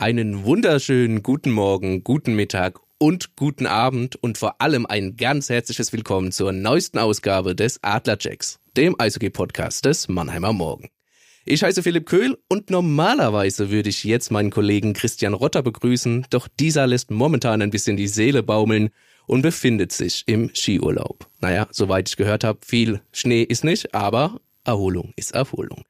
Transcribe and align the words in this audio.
Einen 0.00 0.44
wunderschönen 0.44 1.24
guten 1.24 1.50
Morgen, 1.50 2.04
guten 2.04 2.36
Mittag 2.36 2.78
und 2.98 3.34
guten 3.34 3.66
Abend 3.66 4.14
und 4.14 4.38
vor 4.38 4.60
allem 4.60 4.86
ein 4.86 5.16
ganz 5.16 5.50
herzliches 5.50 5.92
Willkommen 5.92 6.30
zur 6.30 6.52
neuesten 6.52 6.98
Ausgabe 6.98 7.56
des 7.56 7.82
Adlerchecks, 7.82 8.60
dem 8.76 8.94
Eishockey-Podcast 8.96 9.84
des 9.84 10.06
Mannheimer 10.06 10.52
Morgen. 10.52 10.88
Ich 11.44 11.64
heiße 11.64 11.82
Philipp 11.82 12.06
Köhl 12.06 12.38
und 12.48 12.70
normalerweise 12.70 13.72
würde 13.72 13.88
ich 13.88 14.04
jetzt 14.04 14.30
meinen 14.30 14.50
Kollegen 14.50 14.92
Christian 14.92 15.34
Rotter 15.34 15.64
begrüßen, 15.64 16.28
doch 16.30 16.46
dieser 16.46 16.86
lässt 16.86 17.10
momentan 17.10 17.60
ein 17.60 17.70
bisschen 17.70 17.96
die 17.96 18.06
Seele 18.06 18.44
baumeln 18.44 18.90
und 19.26 19.42
befindet 19.42 19.90
sich 19.90 20.22
im 20.26 20.54
Skiurlaub. 20.54 21.28
Naja, 21.40 21.66
soweit 21.72 22.08
ich 22.08 22.16
gehört 22.16 22.44
habe, 22.44 22.60
viel 22.64 23.00
Schnee 23.10 23.42
ist 23.42 23.64
nicht, 23.64 23.96
aber 23.96 24.40
Erholung 24.62 25.12
ist 25.16 25.32
Erholung. 25.32 25.82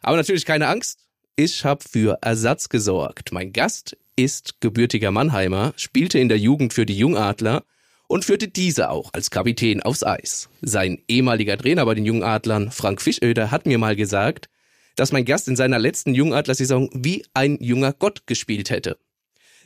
Aber 0.00 0.16
natürlich 0.16 0.46
keine 0.46 0.68
Angst, 0.68 1.09
ich 1.42 1.64
habe 1.64 1.82
für 1.88 2.18
Ersatz 2.20 2.68
gesorgt. 2.68 3.32
Mein 3.32 3.52
Gast 3.52 3.96
ist 4.14 4.60
gebürtiger 4.60 5.10
Mannheimer, 5.10 5.72
spielte 5.76 6.18
in 6.18 6.28
der 6.28 6.38
Jugend 6.38 6.74
für 6.74 6.84
die 6.84 6.96
Jungadler 6.96 7.64
und 8.08 8.26
führte 8.26 8.48
diese 8.48 8.90
auch 8.90 9.10
als 9.14 9.30
Kapitän 9.30 9.82
aufs 9.82 10.02
Eis. 10.02 10.50
Sein 10.60 10.98
ehemaliger 11.08 11.56
Trainer 11.56 11.86
bei 11.86 11.94
den 11.94 12.04
Jungadlern, 12.04 12.70
Frank 12.70 13.00
Fischöder, 13.00 13.50
hat 13.50 13.64
mir 13.64 13.78
mal 13.78 13.96
gesagt, 13.96 14.50
dass 14.96 15.12
mein 15.12 15.24
Gast 15.24 15.48
in 15.48 15.56
seiner 15.56 15.78
letzten 15.78 16.14
Jungadler-Saison 16.14 16.90
wie 16.92 17.24
ein 17.32 17.56
junger 17.60 17.94
Gott 17.94 18.26
gespielt 18.26 18.68
hätte. 18.68 18.98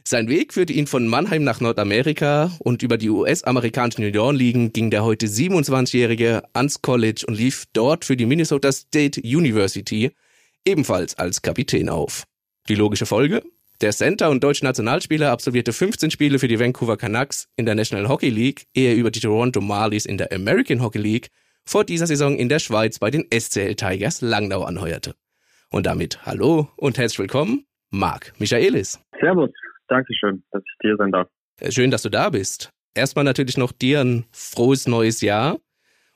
Sein 0.06 0.28
Weg 0.28 0.52
führte 0.52 0.74
ihn 0.74 0.86
von 0.86 1.08
Mannheim 1.08 1.42
nach 1.42 1.60
Nordamerika 1.60 2.52
und 2.58 2.82
über 2.82 2.98
die 2.98 3.08
US-amerikanischen 3.08 4.02
Juniorenligen 4.02 4.72
ging 4.72 4.90
der 4.90 5.02
heute 5.02 5.26
27-Jährige 5.26 6.42
ans 6.52 6.82
College 6.82 7.24
und 7.26 7.34
lief 7.34 7.64
dort 7.72 8.04
für 8.04 8.16
die 8.16 8.26
Minnesota 8.26 8.70
State 8.70 9.22
University 9.22 10.12
ebenfalls 10.66 11.18
als 11.18 11.42
Kapitän 11.42 11.88
auf. 11.88 12.24
Die 12.68 12.74
logische 12.74 13.06
Folge? 13.06 13.42
Der 13.80 13.90
Center 13.90 14.30
und 14.30 14.42
deutsche 14.42 14.64
Nationalspieler 14.64 15.30
absolvierte 15.30 15.72
15 15.72 16.10
Spiele 16.10 16.38
für 16.38 16.48
die 16.48 16.60
Vancouver 16.60 16.96
Canucks 16.96 17.48
in 17.56 17.66
der 17.66 17.74
National 17.74 18.08
Hockey 18.08 18.30
League, 18.30 18.66
ehe 18.74 18.90
er 18.90 18.96
über 18.96 19.10
die 19.10 19.20
Toronto 19.20 19.60
Marlies 19.60 20.06
in 20.06 20.16
der 20.16 20.32
American 20.32 20.80
Hockey 20.80 20.98
League 20.98 21.28
vor 21.66 21.84
dieser 21.84 22.06
Saison 22.06 22.36
in 22.36 22.48
der 22.48 22.60
Schweiz 22.60 22.98
bei 22.98 23.10
den 23.10 23.26
SCL 23.32 23.74
Tigers 23.74 24.20
Langnau 24.20 24.62
anheuerte. 24.62 25.14
Und 25.70 25.86
damit 25.86 26.24
hallo 26.24 26.68
und 26.76 26.98
herzlich 26.98 27.18
willkommen, 27.18 27.66
Marc 27.90 28.32
Michaelis. 28.38 29.00
Servus, 29.20 29.50
Dankeschön, 29.88 30.44
dass 30.52 30.62
ich 30.62 30.76
hier 30.80 30.96
sein 30.96 31.10
darf. 31.10 31.28
Äh, 31.60 31.72
schön, 31.72 31.90
dass 31.90 32.02
du 32.02 32.10
da 32.10 32.30
bist. 32.30 32.70
Erstmal 32.94 33.24
natürlich 33.24 33.58
noch 33.58 33.72
dir 33.72 34.00
ein 34.00 34.24
frohes 34.30 34.86
neues 34.86 35.20
Jahr. 35.20 35.58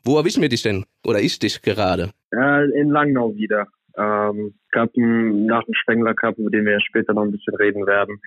Wo 0.05 0.17
erwischen 0.17 0.43
wir 0.43 0.49
dich 0.49 0.63
denn? 0.63 0.85
Oder 1.05 1.21
ich 1.21 1.39
dich 1.39 1.61
gerade? 1.63 2.13
Äh, 2.31 2.81
in 2.81 2.91
Langnau 2.91 3.35
wieder. 3.35 3.67
Ähm, 3.99 4.55
gab 4.71 4.91
nach 4.97 5.65
dem 5.65 5.75
Spengler 5.75 6.15
Cup, 6.15 6.39
über 6.39 6.51
den 6.51 6.65
wir 6.65 6.81
später 6.81 7.15
noch 7.15 7.23
ein 7.23 7.33
bisschen 7.33 7.55
reden 7.57 7.87
werden, 7.87 8.21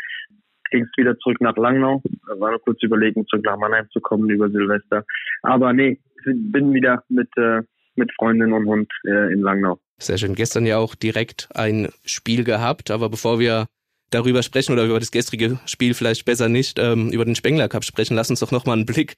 ging 0.72 0.84
es 0.84 0.98
wieder 0.98 1.18
zurück 1.20 1.40
nach 1.42 1.56
Langnau. 1.58 2.02
War 2.40 2.52
noch 2.52 2.62
kurz 2.62 2.82
überlegen, 2.84 3.26
zurück 3.28 3.46
nach 3.46 3.58
Mannheim 3.58 3.88
zu 3.92 4.00
kommen 4.02 4.30
über 4.30 4.50
Silvester. 4.50 5.06
Aber 5.44 5.74
nee, 5.74 6.00
bin 6.26 6.74
wieder 6.74 7.04
mit, 7.10 7.30
äh, 7.38 7.62
mit 7.96 8.12
Freundin 8.14 8.54
und 8.54 8.66
Hund 8.66 8.92
äh, 9.06 9.32
in 9.32 9.42
Langnau. 9.42 9.80
Sehr 10.00 10.18
schön. 10.18 10.36
Gestern 10.36 10.66
ja 10.66 10.78
auch 10.78 10.96
direkt 10.96 11.50
ein 11.54 11.90
Spiel 12.06 12.44
gehabt, 12.44 12.90
aber 12.90 13.10
bevor 13.10 13.40
wir 13.40 13.68
darüber 14.10 14.44
sprechen 14.44 14.74
oder 14.74 14.86
über 14.86 15.00
das 15.00 15.12
gestrige 15.12 15.60
Spiel 15.66 15.94
vielleicht 15.94 16.26
besser 16.26 16.50
nicht, 16.50 16.80
ähm, 16.80 17.12
über 17.12 17.26
den 17.26 17.36
Spengler 17.36 17.70
Cup 17.70 17.84
sprechen, 17.84 18.16
lass 18.16 18.30
uns 18.30 18.40
doch 18.40 18.52
nochmal 18.52 18.78
einen 18.78 18.86
Blick 18.86 19.16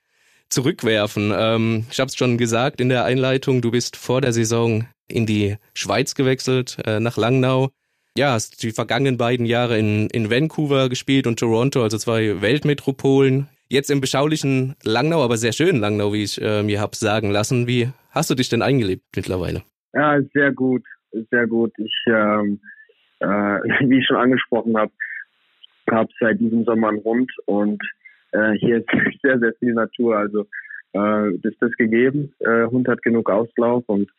zurückwerfen. 0.53 1.33
Ähm, 1.35 1.85
ich 1.91 1.99
habe 1.99 2.07
es 2.07 2.15
schon 2.15 2.37
gesagt 2.37 2.79
in 2.79 2.89
der 2.89 3.05
Einleitung, 3.05 3.61
du 3.61 3.71
bist 3.71 3.97
vor 3.97 4.21
der 4.21 4.31
Saison 4.31 4.85
in 5.07 5.25
die 5.25 5.57
Schweiz 5.73 6.15
gewechselt, 6.15 6.77
äh, 6.85 6.99
nach 6.99 7.17
Langnau. 7.17 7.69
Ja, 8.17 8.33
hast 8.33 8.61
die 8.61 8.71
vergangenen 8.71 9.17
beiden 9.17 9.45
Jahre 9.45 9.77
in, 9.77 10.07
in 10.09 10.29
Vancouver 10.29 10.87
gespielt 10.87 11.25
und 11.25 11.39
Toronto, 11.39 11.81
also 11.81 11.97
zwei 11.97 12.41
Weltmetropolen. 12.41 13.47
Jetzt 13.69 13.89
im 13.89 14.01
beschaulichen 14.01 14.75
Langnau, 14.83 15.23
aber 15.23 15.37
sehr 15.37 15.51
schönen 15.51 15.79
Langnau, 15.79 16.13
wie 16.13 16.23
ich 16.23 16.39
äh, 16.39 16.61
mir 16.61 16.79
hab 16.79 16.93
sagen 16.95 17.31
lassen. 17.31 17.65
Wie 17.65 17.89
hast 18.11 18.29
du 18.29 18.35
dich 18.35 18.49
denn 18.49 18.61
eingelebt 18.61 19.03
mittlerweile? 19.15 19.63
Ja, 19.93 20.19
sehr 20.33 20.51
gut, 20.51 20.83
sehr 21.31 21.47
gut. 21.47 21.73
Ich, 21.79 21.95
ähm, 22.07 22.59
äh, 23.19 23.25
wie 23.89 23.99
ich 23.99 24.05
schon 24.05 24.17
angesprochen 24.17 24.77
habe, 24.77 24.91
habe 25.89 26.09
seit 26.19 26.39
diesem 26.39 26.65
Sommer 26.65 26.89
einen 26.89 27.03
Hund 27.03 27.31
und 27.45 27.81
äh, 28.33 28.53
hier 28.59 28.77
ist 28.87 29.21
sehr, 29.21 29.39
sehr 29.39 29.53
viel 29.59 29.73
Natur. 29.73 30.17
Also 30.17 30.45
äh, 30.93 31.33
ist 31.35 31.61
das 31.61 31.71
gegeben. 31.73 32.33
Äh, 32.39 32.65
Hund 32.65 32.87
hat 32.87 33.01
genug 33.01 33.29
Auslauf 33.29 33.83
und 33.87 34.09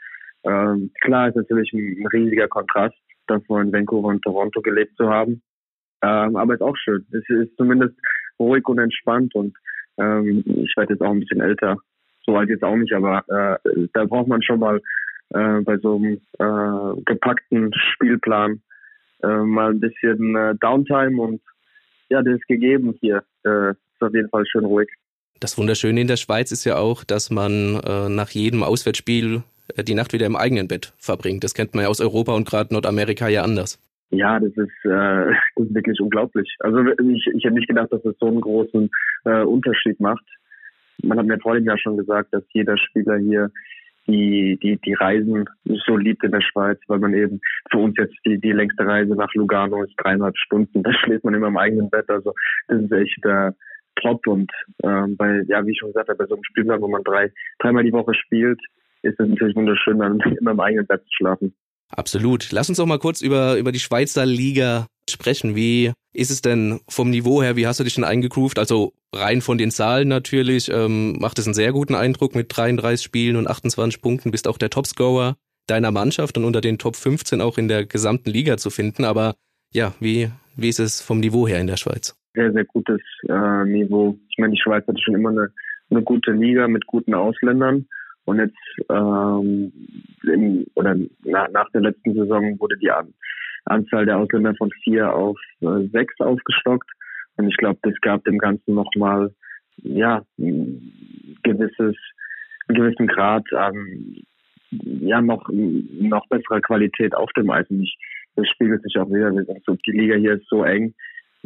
ähm, 0.45 0.91
klar 1.01 1.29
ist 1.29 1.37
natürlich 1.37 1.73
ein, 1.73 2.07
riesiger 2.13 2.49
Kontrast, 2.49 2.97
davor 3.27 3.63
in 3.63 3.73
Vancouver 3.73 4.09
und 4.09 4.23
Toronto 4.23 4.61
gelebt 4.61 4.97
zu 4.97 5.09
haben. 5.09 5.43
Ähm, 6.03 6.37
aber 6.37 6.55
ist 6.55 6.63
auch 6.63 6.77
schön. 6.77 7.07
Es 7.13 7.29
ist 7.29 7.57
zumindest 7.57 7.95
ruhig 8.39 8.67
und 8.67 8.79
entspannt 8.79 9.35
und 9.35 9.57
ähm, 9.97 10.43
ich 10.47 10.77
werde 10.77 10.95
jetzt 10.95 11.03
auch 11.03 11.13
ein 11.13 11.21
bisschen 11.21 11.41
älter. 11.41 11.79
So 12.27 12.37
alt 12.37 12.51
jetzt 12.51 12.65
auch 12.65 12.77
nicht, 12.77 12.93
aber 12.93 13.25
äh, 13.29 13.89
da 13.93 14.05
braucht 14.05 14.29
man 14.29 14.43
schon 14.43 14.59
mal 14.59 14.81
äh, 15.31 15.61
bei 15.61 15.79
so 15.79 15.97
einem 15.97 16.21
äh, 16.39 17.03
gepackten 17.05 17.73
Spielplan 17.93 18.61
äh, 19.23 19.29
mal 19.29 19.71
ein 19.71 19.81
bisschen 19.81 20.37
äh, 20.37 20.55
Downtime 20.57 21.21
und 21.21 21.41
ja, 22.11 22.23
das 22.23 22.35
ist 22.35 22.49
gegeben 22.49 22.95
hier. 23.01 23.23
Äh, 23.45 23.75
auf 24.05 24.15
jeden 24.15 24.29
Fall 24.29 24.45
schön 24.47 24.65
ruhig. 24.65 24.89
Das 25.41 25.59
Wunderschöne 25.59 26.01
in 26.01 26.07
der 26.07 26.17
Schweiz 26.17 26.53
ist 26.53 26.65
ja 26.65 26.77
auch, 26.77 27.05
dass 27.05 27.31
man 27.31 27.81
äh, 27.85 28.09
nach 28.09 28.31
jedem 28.31 28.63
Auswärtsspiel 28.63 29.43
äh, 29.77 29.85
die 29.85 29.95
Nacht 29.95 30.13
wieder 30.13 30.27
im 30.27 30.37
eigenen 30.37 30.69
Bett 30.69 30.93
verbringt. 30.97 31.45
Das 31.45 31.55
kennt 31.55 31.75
man 31.75 31.85
ja 31.85 31.91
aus 31.91 32.01
Europa 32.01 32.35
und 32.35 32.49
gerade 32.49 32.73
Nordamerika 32.73 33.29
ja 33.29 33.43
anders. 33.43 33.79
Ja, 34.11 34.39
das 34.39 34.53
ist, 34.53 34.85
äh, 34.85 34.89
das 35.57 35.67
ist 35.67 35.75
wirklich 35.75 36.01
unglaublich. 36.01 36.57
Also 36.61 36.79
ich, 36.81 37.27
ich 37.35 37.45
hätte 37.45 37.55
nicht 37.55 37.69
gedacht, 37.69 37.93
dass 37.93 38.05
es 38.05 38.17
so 38.19 38.27
einen 38.27 38.41
großen 38.41 38.91
äh, 39.25 39.43
Unterschied 39.43 39.99
macht. 40.01 40.25
Man 41.03 41.19
hat 41.19 41.27
mir 41.27 41.39
vorhin 41.41 41.65
ja 41.65 41.77
schon 41.77 41.97
gesagt, 41.97 42.33
dass 42.33 42.45
jeder 42.53 42.79
Spieler 42.79 43.17
hier 43.19 43.51
die, 44.07 44.59
die, 44.63 44.79
die 44.85 44.95
Reisen 44.95 45.47
so 45.87 45.97
liebt 45.97 46.23
in 46.25 46.33
der 46.33 46.43
Schweiz, 46.43 46.79
weil 46.89 46.99
man 46.99 47.15
eben 47.15 47.41
für 47.71 47.79
uns 47.79 47.97
jetzt 47.99 48.15
die, 48.25 48.39
die 48.39 48.53
längste 48.53 48.87
Reise 48.87 49.15
nach 49.15 49.33
Lugano 49.35 49.83
ist 49.83 49.95
dreieinhalb 49.97 50.37
Stunden. 50.37 50.83
Da 50.83 50.93
schläft 50.93 51.25
man 51.25 51.35
immer 51.35 51.49
im 51.49 51.57
eigenen 51.57 51.91
Bett. 51.91 52.09
Also 52.09 52.35
das 52.69 52.83
ist 52.83 52.93
echt 52.93 53.25
äh, 53.25 53.51
top. 54.01 54.27
Und 54.27 54.51
ähm, 54.83 55.17
bei, 55.17 55.43
ja, 55.49 55.65
wie 55.65 55.73
ich 55.73 55.79
schon 55.79 55.91
gesagt 55.91 56.09
habe, 56.09 56.19
bei 56.19 56.27
so 56.27 56.35
einem 56.35 56.45
Spielplan, 56.45 56.81
wo 56.81 56.89
man 56.89 57.05
drei, 57.05 57.33
dreimal 57.59 57.85
die 57.85 57.93
Woche 57.93 58.15
spielt, 58.15 58.61
ist 59.03 59.21
es 59.21 59.29
natürlich 59.29 59.57
wunderschön, 59.57 59.99
dann 59.99 60.21
immer 60.41 60.53
im 60.53 60.61
eigenen 60.61 60.87
Bett 60.87 61.03
zu 61.03 61.13
schlafen. 61.17 61.55
Absolut. 61.91 62.51
Lass 62.51 62.69
uns 62.69 62.79
doch 62.79 62.87
mal 62.87 62.99
kurz 62.99 63.21
über, 63.21 63.57
über 63.57 63.71
die 63.71 63.79
Schweizer 63.79 64.27
Liga 64.27 64.87
sprechen. 65.09 65.55
Wie 65.55 65.93
ist 66.13 66.31
es 66.31 66.41
denn 66.41 66.81
vom 66.89 67.11
Niveau 67.11 67.43
her? 67.43 67.57
Wie 67.57 67.67
hast 67.67 67.81
du 67.81 67.85
dich 67.85 67.95
denn 67.95 68.05
eingegroovt? 68.05 68.59
Also 68.59 68.93
rein 69.15 69.43
von 69.43 69.59
den 69.59 69.71
Zahlen 69.71 70.09
natürlich 70.09 70.71
ähm, 70.71 71.19
macht 71.19 71.39
es 71.39 71.47
einen 71.47 71.55
sehr 71.55 71.73
guten 71.73 71.95
Eindruck 71.95 72.35
mit 72.35 72.57
33 72.57 73.05
Spielen 73.05 73.37
und 73.37 73.47
28 73.49 74.01
Punkten. 74.01 74.31
Bist 74.31 74.49
auch 74.49 74.59
der 74.59 74.71
Topscorer 74.71 75.37
deiner 75.67 75.91
Mannschaft 75.91 76.37
und 76.37 76.45
unter 76.45 76.61
den 76.61 76.79
Top 76.79 76.97
15 76.97 77.41
auch 77.41 77.59
in 77.59 77.69
der 77.69 77.87
gesamten 77.87 78.31
Liga 78.31 78.57
zu 78.57 78.71
finden. 78.71 79.05
Aber 79.05 79.35
ja, 79.73 79.95
wie, 80.01 80.31
wie 80.57 80.69
ist 80.69 80.81
es 80.81 81.01
vom 81.01 81.21
Niveau 81.21 81.47
her 81.47 81.61
in 81.61 81.67
der 81.67 81.77
Schweiz? 81.77 82.17
Sehr, 82.35 82.53
sehr 82.53 82.65
gutes 82.65 83.01
äh, 83.29 83.65
Niveau. 83.65 84.19
Ich 84.29 84.39
meine, 84.39 84.53
die 84.53 84.61
Schweiz 84.61 84.87
hatte 84.87 85.01
schon 85.01 85.15
immer 85.15 85.31
eine, 85.31 85.53
eine 85.91 86.03
gute 86.03 86.33
Liga 86.33 86.67
mit 86.69 86.87
guten 86.87 87.15
Ausländern. 87.15 87.87
Und 88.25 88.39
jetzt 88.39 88.57
ähm, 88.91 89.73
im, 90.23 90.67
oder 90.75 90.97
na, 91.25 91.49
nach 91.49 91.71
der 91.71 91.83
letzten 91.83 92.15
Saison 92.15 92.59
wurde 92.59 92.77
die 92.79 92.91
An 92.91 93.13
Anzahl 93.67 94.05
der 94.05 94.19
Ausländer 94.19 94.55
von 94.57 94.71
vier 94.83 95.15
auf 95.15 95.39
äh, 95.61 95.87
sechs 95.93 96.19
aufgestockt. 96.21 96.91
Und 97.37 97.49
ich 97.49 97.57
glaube, 97.57 97.79
das 97.83 97.95
gab 98.01 98.25
dem 98.25 98.39
Ganzen 98.39 98.75
nochmal 98.75 99.33
ja 99.79 100.23
ein 100.39 100.93
gewisses, 101.43 101.97
einen 102.69 102.79
gewissen 102.79 103.07
Grad 103.07 103.51
an 103.53 104.17
ja 104.71 105.21
noch 105.21 105.49
noch 105.51 106.27
besserer 106.29 106.61
Qualität 106.61 107.15
auf 107.15 107.31
dem 107.37 107.51
Eis. 107.51 107.69
Und 107.71 107.83
ich, 107.83 107.97
das 108.37 108.49
spiegelt 108.49 108.83
sich 108.83 108.99
auch 108.99 109.09
wieder. 109.09 109.27
Also 109.27 109.77
die 109.87 109.93
Liga 109.93 110.17
hier 110.17 110.35
ist 110.35 110.49
so 110.49 110.65
eng. 110.65 110.95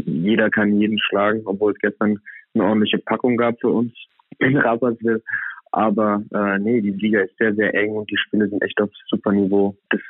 Jeder 0.05 0.50
kann 0.50 0.81
jeden 0.81 0.99
schlagen, 0.99 1.43
obwohl 1.45 1.73
es 1.73 1.79
gestern 1.79 2.19
eine 2.55 2.65
ordentliche 2.65 2.99
Packung 2.99 3.37
gab 3.37 3.61
für 3.61 3.71
uns 3.71 3.93
in 4.39 4.56
Rapperswil. 4.56 5.23
Aber 5.71 6.23
äh, 6.33 6.59
nee, 6.59 6.81
die 6.81 6.93
Liga 6.93 7.21
ist 7.21 7.37
sehr, 7.37 7.55
sehr 7.55 7.75
eng 7.75 7.91
und 7.91 8.11
die 8.11 8.17
Spiele 8.17 8.49
sind 8.49 8.62
echt 8.62 8.81
auf 8.81 8.91
super 9.06 9.33
Niveau. 9.33 9.77
Das 9.91 10.00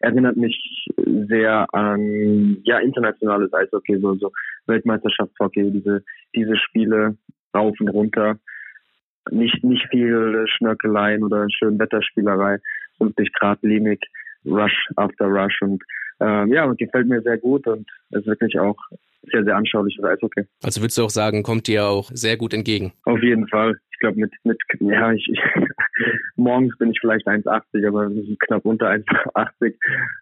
erinnert 0.00 0.36
mich 0.36 0.88
sehr 1.28 1.72
an 1.72 2.58
ja 2.64 2.78
internationales 2.78 3.52
Eishockey, 3.52 3.98
so, 4.00 4.14
so 4.16 4.32
Weltmeisterschaftshockey, 4.66 5.70
diese, 5.70 6.02
diese 6.34 6.56
Spiele 6.56 7.16
rauf 7.54 7.76
und 7.80 7.90
runter. 7.90 8.38
Nicht, 9.30 9.62
nicht 9.62 9.86
viel 9.88 10.44
Schnörkeleien 10.48 11.22
oder 11.22 11.46
schön 11.48 11.78
Wetterspielerei, 11.78 12.58
wirklich 12.98 13.32
geradlinig, 13.32 14.00
Rush 14.44 14.90
after 14.96 15.26
Rush 15.26 15.62
und 15.62 15.82
ähm, 16.20 16.52
ja, 16.52 16.64
und 16.64 16.78
gefällt 16.78 17.06
mir 17.06 17.22
sehr 17.22 17.38
gut 17.38 17.66
und 17.66 17.88
ist 18.10 18.26
wirklich 18.26 18.58
auch 18.58 18.76
sehr, 19.32 19.44
sehr 19.44 19.56
anschaulich 19.56 19.96
für 20.00 20.08
Eishockey. 20.08 20.44
Also 20.62 20.80
würdest 20.80 20.98
du 20.98 21.04
auch 21.04 21.10
sagen, 21.10 21.42
kommt 21.42 21.66
dir 21.66 21.86
auch 21.86 22.10
sehr 22.12 22.36
gut 22.36 22.54
entgegen? 22.54 22.92
Auf 23.04 23.22
jeden 23.22 23.48
Fall. 23.48 23.78
Ich 23.92 23.98
glaube, 24.00 24.18
mit, 24.18 24.32
mit, 24.44 24.58
ja, 24.80 25.12
ich, 25.12 25.28
ich 25.30 25.38
morgens 26.36 26.76
bin 26.78 26.90
ich 26.90 26.98
vielleicht 27.00 27.26
1,80, 27.26 27.86
aber 27.86 28.10
knapp 28.40 28.64
unter 28.64 28.90
1,80 28.90 29.74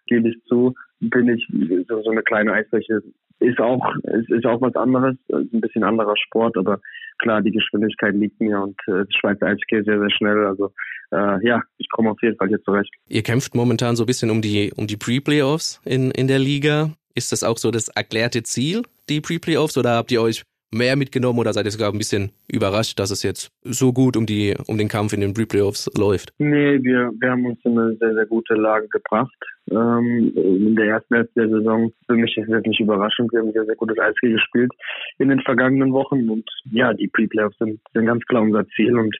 gebe 0.07 0.29
ich 0.29 0.43
zu, 0.45 0.73
bin 0.99 1.29
ich 1.29 1.45
so, 1.87 2.01
so 2.01 2.11
eine 2.11 2.23
kleine 2.23 2.53
Eisfläche. 2.53 3.01
Ist 3.39 3.59
auch, 3.59 3.95
ist, 4.03 4.29
ist 4.29 4.45
auch 4.45 4.61
was 4.61 4.75
anderes, 4.75 5.15
ein 5.31 5.59
bisschen 5.59 5.83
anderer 5.83 6.15
Sport, 6.15 6.55
aber 6.55 6.79
klar, 7.19 7.41
die 7.41 7.51
Geschwindigkeit 7.51 8.15
liegt 8.15 8.39
mir 8.39 8.61
und 8.61 8.79
äh, 8.87 9.05
das 9.05 9.13
Schweizer 9.19 9.47
Eishockey 9.47 9.83
sehr, 9.83 9.99
sehr 9.99 10.11
schnell. 10.11 10.45
Also 10.45 10.71
äh, 11.11 11.45
ja, 11.45 11.61
ich 11.77 11.89
komme 11.89 12.11
auf 12.11 12.21
jeden 12.21 12.37
Fall 12.37 12.47
hier 12.47 12.61
zurecht. 12.63 12.89
Ihr 13.07 13.23
kämpft 13.23 13.55
momentan 13.55 13.95
so 13.95 14.03
ein 14.03 14.07
bisschen 14.07 14.29
um 14.29 14.41
die, 14.41 14.71
um 14.75 14.87
die 14.87 14.97
Pre-Playoffs 14.97 15.81
in, 15.85 16.11
in 16.11 16.27
der 16.27 16.39
Liga. 16.39 16.91
Ist 17.15 17.31
das 17.31 17.43
auch 17.43 17.57
so 17.57 17.71
das 17.71 17.89
erklärte 17.89 18.43
Ziel, 18.43 18.83
die 19.09 19.21
Pre-Playoffs, 19.21 19.77
oder 19.77 19.95
habt 19.95 20.11
ihr 20.11 20.21
euch 20.21 20.43
mehr 20.73 20.95
mitgenommen 20.95 21.39
oder 21.39 21.53
seid 21.53 21.65
ihr 21.65 21.71
sogar 21.71 21.91
ein 21.91 21.97
bisschen 21.97 22.31
überrascht, 22.51 22.99
dass 22.99 23.11
es 23.11 23.23
jetzt 23.23 23.51
so 23.61 23.93
gut 23.93 24.17
um 24.17 24.25
die 24.25 24.55
um 24.67 24.77
den 24.77 24.87
Kampf 24.87 25.13
in 25.13 25.21
den 25.21 25.33
Pre-Playoffs 25.33 25.89
läuft? 25.97 26.33
Nee, 26.39 26.81
wir, 26.81 27.11
wir 27.19 27.31
haben 27.31 27.45
uns 27.45 27.59
in 27.63 27.77
eine 27.77 27.95
sehr, 27.97 28.13
sehr 28.13 28.25
gute 28.25 28.55
Lage 28.55 28.87
gebracht. 28.89 29.35
Ähm, 29.69 30.33
in 30.35 30.75
der 30.75 30.85
ersten 30.87 31.15
Hälfte 31.15 31.41
der 31.41 31.49
Saison, 31.49 31.93
für 32.07 32.15
mich 32.15 32.35
ist 32.35 32.49
das 32.49 32.63
nicht 32.63 32.79
überraschend, 32.79 33.31
wir 33.31 33.39
haben 33.39 33.53
sehr, 33.53 33.65
sehr 33.65 33.75
gutes 33.75 33.97
Eishockey 33.97 34.33
gespielt 34.33 34.71
in 35.19 35.29
den 35.29 35.39
vergangenen 35.41 35.93
Wochen 35.93 36.29
und 36.29 36.49
ja, 36.71 36.93
die 36.93 37.07
Pre-Playoffs 37.07 37.57
sind, 37.59 37.79
sind 37.93 38.05
ganz 38.05 38.23
klar 38.25 38.41
unser 38.41 38.67
Ziel 38.69 38.97
und 38.97 39.15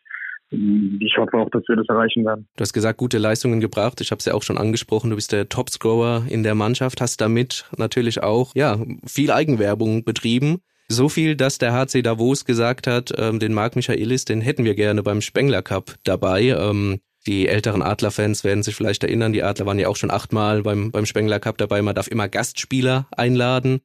ich 1.00 1.18
hoffe 1.18 1.38
auch, 1.38 1.50
dass 1.50 1.64
wir 1.68 1.76
das 1.76 1.88
erreichen 1.90 2.26
werden. 2.26 2.48
Du 2.56 2.62
hast 2.62 2.74
gesagt, 2.74 2.98
gute 2.98 3.18
Leistungen 3.18 3.60
gebracht. 3.60 4.02
Ich 4.02 4.12
habe 4.12 4.20
es 4.20 4.26
ja 4.26 4.34
auch 4.34 4.44
schon 4.44 4.58
angesprochen. 4.58 5.10
Du 5.10 5.16
bist 5.16 5.32
der 5.32 5.50
Topscorer 5.50 6.24
in 6.30 6.44
der 6.44 6.56
Mannschaft, 6.56 7.02
hast 7.02 7.22
damit 7.22 7.66
natürlich 7.78 8.22
auch 8.24 8.54
ja 8.56 8.78
viel 9.06 9.32
Eigenwerbung 9.32 10.04
betrieben. 10.04 10.60
So 10.90 11.10
viel, 11.10 11.36
dass 11.36 11.58
der 11.58 11.74
HC 11.74 12.02
Davos 12.02 12.46
gesagt 12.46 12.88
hat, 12.88 13.14
ähm, 13.18 13.40
den 13.40 13.54
Marc 13.54 13.76
Michaelis, 13.76 14.26
den 14.26 14.42
hätten 14.42 14.66
wir 14.66 14.76
gerne 14.76 15.02
beim 15.02 15.22
Spengler 15.22 15.62
Cup 15.62 15.96
dabei. 16.04 16.50
Ähm, 16.50 17.00
die 17.26 17.48
älteren 17.48 17.82
Adler-Fans 17.82 18.44
werden 18.44 18.64
sich 18.64 18.76
vielleicht 18.76 19.04
erinnern, 19.04 19.32
die 19.32 19.44
Adler 19.44 19.66
waren 19.66 19.80
ja 19.80 19.88
auch 19.88 19.96
schon 19.96 20.12
achtmal 20.12 20.62
beim, 20.62 20.92
beim 20.92 21.06
Spengler 21.06 21.40
Cup 21.40 21.58
dabei. 21.58 21.82
Man 21.82 21.96
darf 21.96 22.10
immer 22.10 22.28
Gastspieler 22.28 23.08
einladen. 23.12 23.80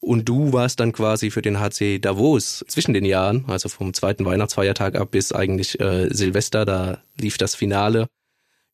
Und 0.00 0.28
du 0.28 0.52
warst 0.52 0.80
dann 0.80 0.92
quasi 0.92 1.30
für 1.30 1.42
den 1.42 1.58
HC 1.58 1.98
Davos 1.98 2.64
zwischen 2.68 2.94
den 2.94 3.04
Jahren, 3.04 3.44
also 3.48 3.68
vom 3.68 3.92
zweiten 3.94 4.24
Weihnachtsfeiertag 4.24 4.94
ab 4.94 5.10
bis 5.10 5.32
eigentlich 5.32 5.80
äh, 5.80 6.08
Silvester, 6.10 6.64
da 6.64 7.02
lief 7.18 7.36
das 7.36 7.54
Finale 7.54 8.06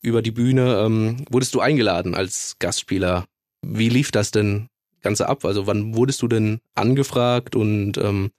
über 0.01 0.21
die 0.21 0.31
Bühne. 0.31 0.83
Ähm, 0.85 1.25
wurdest 1.29 1.55
du 1.55 1.61
eingeladen 1.61 2.13
als 2.13 2.57
Gastspieler? 2.59 3.25
Wie 3.63 3.89
lief 3.89 4.11
das 4.11 4.31
denn 4.31 4.67
Ganze 5.01 5.27
ab? 5.27 5.45
Also 5.45 5.65
wann 5.65 5.95
wurdest 5.95 6.21
du 6.21 6.27
denn 6.27 6.59
angefragt 6.75 7.55
und 7.55 7.97
ähm, 7.97 8.31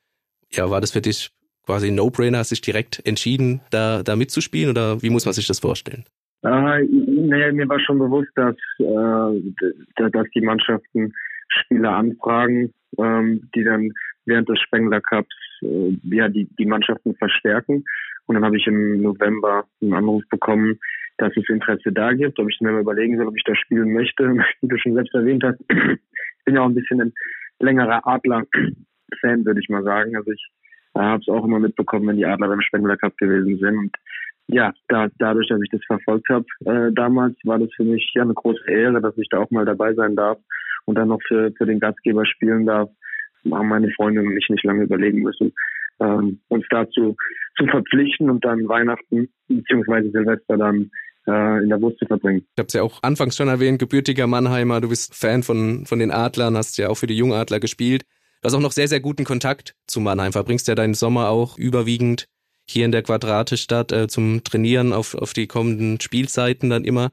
ja, 0.53 0.71
war 0.71 0.81
das 0.81 0.93
für 0.93 1.01
dich 1.01 1.31
quasi 1.65 1.89
ein 1.89 1.97
No-Brainer? 1.97 2.39
Hast 2.39 2.53
dich 2.53 2.61
direkt 2.61 3.05
entschieden, 3.05 3.61
da, 3.71 4.05
da 4.05 4.15
mitzuspielen 4.15 4.71
oder 4.71 5.03
wie 5.03 5.11
muss 5.11 5.25
man 5.25 5.35
sich 5.35 5.49
das 5.49 5.59
vorstellen? 5.59 6.05
Äh, 6.43 6.49
naja, 6.85 7.53
mir 7.53 7.69
war 7.69 7.81
schon 7.81 7.99
bewusst, 7.99 8.31
dass, 8.37 8.55
äh, 8.79 10.11
dass 10.11 10.27
die 10.35 10.41
Mannschaften 10.41 11.13
Spieler 11.49 11.97
anfragen, 11.97 12.73
ähm, 12.99 13.49
die 13.55 13.65
dann 13.65 13.93
während 14.25 14.49
des 14.49 14.61
Spengler 14.61 15.01
Cups 15.01 15.35
äh, 15.63 15.97
ja 16.05 16.29
die, 16.29 16.49
die 16.59 16.67
Mannschaften 16.67 17.15
verstärken. 17.17 17.85
Und 18.27 18.35
dann 18.35 18.45
habe 18.45 18.57
ich 18.57 18.67
im 18.67 19.03
November 19.03 19.65
einen 19.81 19.95
Anruf 19.95 20.23
bekommen, 20.31 20.79
dass 21.19 21.33
es 21.37 21.49
Interesse 21.49 21.93
da 21.93 22.13
gibt, 22.13 22.39
ob 22.39 22.51
ich 22.51 22.61
mir 22.61 22.73
mal 22.73 22.81
überlegen 22.81 23.17
soll, 23.17 23.29
ob 23.29 23.37
ich 23.37 23.45
da 23.45 23.55
spielen 23.55 23.93
möchte. 23.93 24.25
Wie 24.61 24.69
du 24.69 24.79
schon 24.79 24.95
selbst 24.95 25.15
erwähnt 25.15 25.45
hast, 25.45 25.61
ich 25.71 26.45
bin 26.45 26.57
ja 26.57 26.63
auch 26.63 26.69
ein 26.69 26.75
bisschen 26.75 27.01
ein 27.01 27.13
längerer 27.61 28.07
Adler-Fan, 28.07 29.45
würde 29.45 29.61
ich 29.61 29.69
mal 29.69 29.85
sagen. 29.85 30.17
Also 30.17 30.33
ich 30.33 30.47
äh, 30.95 31.01
habe 31.01 31.23
es 31.23 31.29
auch 31.29 31.45
immer 31.45 31.61
mitbekommen, 31.61 32.09
wenn 32.09 32.17
die 32.17 32.27
Adler 32.27 32.49
beim 32.49 32.61
Spengler 32.61 32.97
Cup 32.97 33.17
gewesen 33.17 33.59
sind. 33.59 33.79
Und 33.79 33.97
ja, 34.49 34.73
da, 34.89 35.09
dadurch, 35.19 35.49
dass 35.49 35.61
ich 35.63 35.71
das 35.71 35.85
verfolgt 35.87 36.29
habe 36.29 36.45
äh, 36.67 36.93
damals, 36.93 37.37
war 37.45 37.59
das 37.59 37.73
für 37.75 37.85
mich 37.85 38.13
ja 38.15 38.23
eine 38.23 38.35
große 38.35 38.69
Ehre, 38.69 39.01
dass 39.01 39.17
ich 39.19 39.29
da 39.29 39.39
auch 39.39 39.51
mal 39.51 39.65
dabei 39.65 39.95
sein 39.95 40.17
darf 40.17 40.39
und 40.87 40.97
dann 40.97 41.09
noch 41.09 41.21
für, 41.29 41.53
für 41.57 41.67
den 41.67 41.81
Gastgeber 41.81 42.25
spielen 42.25 42.67
darf, 42.67 42.89
haben 43.51 43.69
meine 43.69 43.91
Freunde 43.91 44.23
und 44.23 44.37
ich 44.37 44.49
nicht 44.49 44.65
lange 44.65 44.85
überlegen 44.85 45.23
müssen, 45.23 45.53
ähm, 46.01 46.41
uns 46.49 46.65
dazu 46.71 47.17
zu 47.57 47.67
verpflichten 47.67 48.31
und 48.31 48.45
dann 48.45 48.69
Weihnachten 48.69 49.29
bzw. 49.49 50.11
Silvester 50.11 50.57
dann 50.57 50.91
äh, 51.27 51.63
in 51.63 51.69
der 51.69 51.81
Wurst 51.81 51.99
zu 51.99 52.07
verbringen. 52.07 52.47
Ich 52.55 52.59
habe 52.59 52.67
es 52.69 52.75
ja 52.75 52.83
auch 52.83 53.03
anfangs 53.03 53.37
schon 53.37 53.49
erwähnt, 53.49 53.79
gebürtiger 53.79 54.27
Mannheimer, 54.27 54.81
du 54.81 54.89
bist 54.89 55.15
Fan 55.15 55.43
von, 55.43 55.87
von 55.87 55.99
den 55.99 56.11
Adlern, 56.11 56.57
hast 56.57 56.79
ja 56.79 56.89
auch 56.89 56.97
für 56.97 57.07
die 57.07 57.17
Jungadler 57.17 57.61
gespielt. 57.61 58.03
Du 58.41 58.47
hast 58.47 58.55
auch 58.55 58.61
noch 58.61 58.73
sehr, 58.73 58.89
sehr 58.89 59.01
guten 59.01 59.25
Kontakt 59.25 59.75
zu 59.87 60.01
Mannheim, 60.01 60.33
verbringst 60.33 60.69
ja 60.69 60.75
deinen 60.75 60.95
Sommer 60.95 61.29
auch 61.31 61.59
überwiegend 61.59 62.27
hier 62.69 62.85
in 62.85 62.93
der 62.93 63.03
Quadrate 63.03 63.57
statt 63.57 63.93
äh, 63.93 64.09
zum 64.09 64.43
Trainieren 64.45 64.93
auf, 64.93 65.15
auf 65.15 65.33
die 65.33 65.47
kommenden 65.47 66.01
Spielzeiten 66.01 66.69
dann 66.69 66.85
immer. 66.85 67.11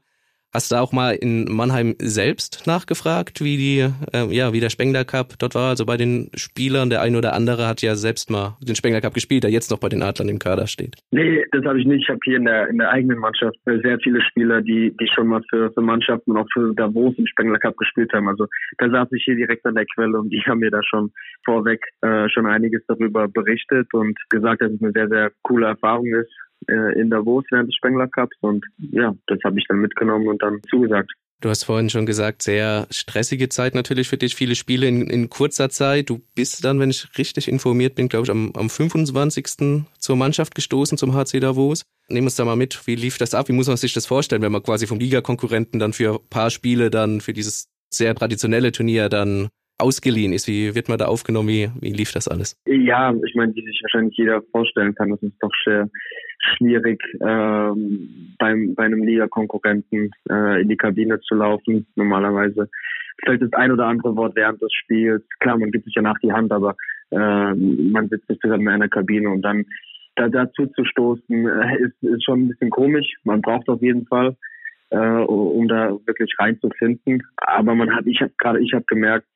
Hast 0.54 0.70
du 0.70 0.76
auch 0.76 0.92
mal 0.92 1.16
in 1.16 1.46
Mannheim 1.50 1.96
selbst 1.98 2.64
nachgefragt, 2.64 3.42
wie 3.42 3.56
die, 3.56 3.80
äh, 4.12 4.32
ja, 4.32 4.52
wie 4.52 4.60
der 4.60 4.70
Spengler 4.70 5.04
Cup 5.04 5.34
dort 5.40 5.56
war? 5.56 5.70
Also 5.70 5.84
bei 5.84 5.96
den 5.96 6.30
Spielern, 6.36 6.90
der 6.90 7.02
eine 7.02 7.18
oder 7.18 7.32
andere 7.32 7.66
hat 7.66 7.82
ja 7.82 7.96
selbst 7.96 8.30
mal 8.30 8.56
den 8.62 8.76
Spengler 8.76 9.00
Cup 9.00 9.14
gespielt, 9.14 9.42
der 9.42 9.50
jetzt 9.50 9.72
noch 9.72 9.80
bei 9.80 9.88
den 9.88 10.04
Adlern 10.04 10.28
im 10.28 10.38
Kader 10.38 10.68
steht. 10.68 10.94
Nee, 11.10 11.44
das 11.50 11.64
habe 11.64 11.80
ich 11.80 11.86
nicht. 11.86 12.04
Ich 12.04 12.08
habe 12.08 12.20
hier 12.22 12.36
in 12.36 12.44
der, 12.44 12.68
in 12.68 12.78
der 12.78 12.88
eigenen 12.90 13.18
Mannschaft 13.18 13.56
sehr 13.64 13.98
viele 13.98 14.22
Spieler, 14.22 14.62
die, 14.62 14.94
die 15.00 15.08
schon 15.12 15.26
mal 15.26 15.42
für, 15.50 15.72
für 15.72 15.80
Mannschaften 15.80 16.30
und 16.30 16.36
auch 16.36 16.48
für 16.52 16.72
Davos 16.76 17.14
im 17.18 17.26
Spengler 17.26 17.58
Cup 17.58 17.76
gespielt 17.76 18.12
haben. 18.12 18.28
Also 18.28 18.46
da 18.78 18.88
saß 18.88 19.08
ich 19.10 19.24
hier 19.24 19.34
direkt 19.34 19.66
an 19.66 19.74
der 19.74 19.86
Quelle 19.92 20.16
und 20.20 20.30
die 20.30 20.40
haben 20.46 20.60
mir 20.60 20.70
da 20.70 20.82
schon 20.84 21.10
vorweg 21.44 21.84
äh, 22.02 22.28
schon 22.28 22.46
einiges 22.46 22.82
darüber 22.86 23.26
berichtet 23.26 23.92
und 23.92 24.16
gesagt, 24.30 24.62
dass 24.62 24.70
es 24.70 24.80
eine 24.80 24.92
sehr, 24.92 25.08
sehr 25.08 25.32
coole 25.42 25.66
Erfahrung 25.66 26.06
ist 26.06 26.30
äh, 26.68 26.98
in 27.00 27.10
Davos 27.10 27.44
während 27.50 27.68
des 27.68 27.76
Spengler 27.76 28.08
Cups 28.08 28.36
und 28.40 28.64
ja, 28.78 29.14
das 29.26 29.38
habe 29.44 29.58
ich 29.58 29.66
dann 29.68 29.78
mitgenommen 29.78 30.28
und 30.28 30.42
dann 30.42 30.60
zugesagt. 30.68 31.10
Du 31.40 31.50
hast 31.50 31.64
vorhin 31.64 31.90
schon 31.90 32.06
gesagt, 32.06 32.42
sehr 32.42 32.86
stressige 32.90 33.50
Zeit 33.50 33.74
natürlich 33.74 34.08
für 34.08 34.16
dich, 34.16 34.34
viele 34.34 34.54
Spiele 34.54 34.86
in, 34.86 35.08
in 35.08 35.28
kurzer 35.28 35.68
Zeit. 35.68 36.08
Du 36.08 36.20
bist 36.34 36.64
dann, 36.64 36.80
wenn 36.80 36.90
ich 36.90 37.06
richtig 37.18 37.48
informiert 37.48 37.96
bin, 37.96 38.08
glaube 38.08 38.24
ich, 38.24 38.30
am, 38.30 38.52
am 38.54 38.70
25. 38.70 39.84
zur 39.98 40.16
Mannschaft 40.16 40.54
gestoßen, 40.54 40.96
zum 40.96 41.14
HC 41.14 41.40
Davos. 41.40 41.82
Nehmen 42.08 42.28
uns 42.28 42.36
da 42.36 42.46
mal 42.46 42.56
mit, 42.56 42.86
wie 42.86 42.94
lief 42.94 43.18
das 43.18 43.34
ab? 43.34 43.48
Wie 43.48 43.52
muss 43.52 43.68
man 43.68 43.76
sich 43.76 43.92
das 43.92 44.06
vorstellen, 44.06 44.42
wenn 44.42 44.52
man 44.52 44.62
quasi 44.62 44.86
vom 44.86 44.98
Ligakonkurrenten 44.98 45.78
dann 45.78 45.92
für 45.92 46.14
ein 46.14 46.28
paar 46.30 46.50
Spiele 46.50 46.88
dann 46.88 47.20
für 47.20 47.34
dieses 47.34 47.68
sehr 47.90 48.14
traditionelle 48.14 48.72
Turnier 48.72 49.08
dann 49.08 49.48
ausgeliehen 49.78 50.32
ist. 50.32 50.48
Wie 50.48 50.74
wird 50.74 50.88
man 50.88 50.98
da 50.98 51.06
aufgenommen? 51.06 51.48
Wie, 51.48 51.68
wie 51.80 51.92
lief 51.92 52.12
das 52.12 52.28
alles? 52.28 52.56
Ja, 52.66 53.14
ich 53.26 53.34
meine, 53.34 53.54
wie 53.54 53.64
sich 53.64 53.80
wahrscheinlich 53.82 54.16
jeder 54.16 54.42
vorstellen 54.52 54.94
kann, 54.94 55.10
das 55.10 55.22
ist 55.22 55.36
doch 55.40 55.50
sehr 55.64 55.88
schwierig, 56.56 57.02
ähm, 57.20 58.34
beim, 58.38 58.74
bei 58.74 58.84
einem 58.84 59.02
Liga-Konkurrenten 59.02 60.10
äh, 60.30 60.62
in 60.62 60.68
die 60.68 60.76
Kabine 60.76 61.20
zu 61.20 61.34
laufen. 61.34 61.86
Normalerweise 61.96 62.68
fällt 63.24 63.42
das 63.42 63.52
ein 63.52 63.72
oder 63.72 63.86
andere 63.86 64.16
Wort 64.16 64.36
während 64.36 64.60
des 64.60 64.72
Spiels. 64.72 65.22
Klar, 65.40 65.58
man 65.58 65.70
gibt 65.70 65.84
sich 65.84 65.94
ja 65.94 66.02
nach 66.02 66.18
die 66.22 66.32
Hand, 66.32 66.52
aber 66.52 66.76
äh, 67.10 67.54
man 67.54 68.08
sitzt 68.08 68.28
nicht 68.28 68.40
zusammen 68.42 68.62
in 68.62 68.68
einer 68.68 68.88
Kabine 68.88 69.30
und 69.30 69.42
dann 69.42 69.64
da, 70.16 70.28
dazu 70.28 70.66
zu 70.66 70.84
stoßen, 70.84 71.48
äh, 71.48 71.76
ist, 71.78 72.02
ist 72.02 72.24
schon 72.24 72.42
ein 72.42 72.48
bisschen 72.48 72.70
komisch. 72.70 73.14
Man 73.24 73.40
braucht 73.40 73.68
auf 73.68 73.82
jeden 73.82 74.06
Fall, 74.06 74.36
äh, 74.90 74.96
um 74.96 75.68
da 75.68 75.90
wirklich 76.06 76.32
reinzufinden. 76.38 77.22
Aber 77.38 77.74
man 77.74 77.94
hat, 77.94 78.06
ich 78.06 78.20
habe 78.20 78.32
gerade, 78.38 78.60
ich 78.60 78.72
habe 78.72 78.84
gemerkt, 78.86 79.26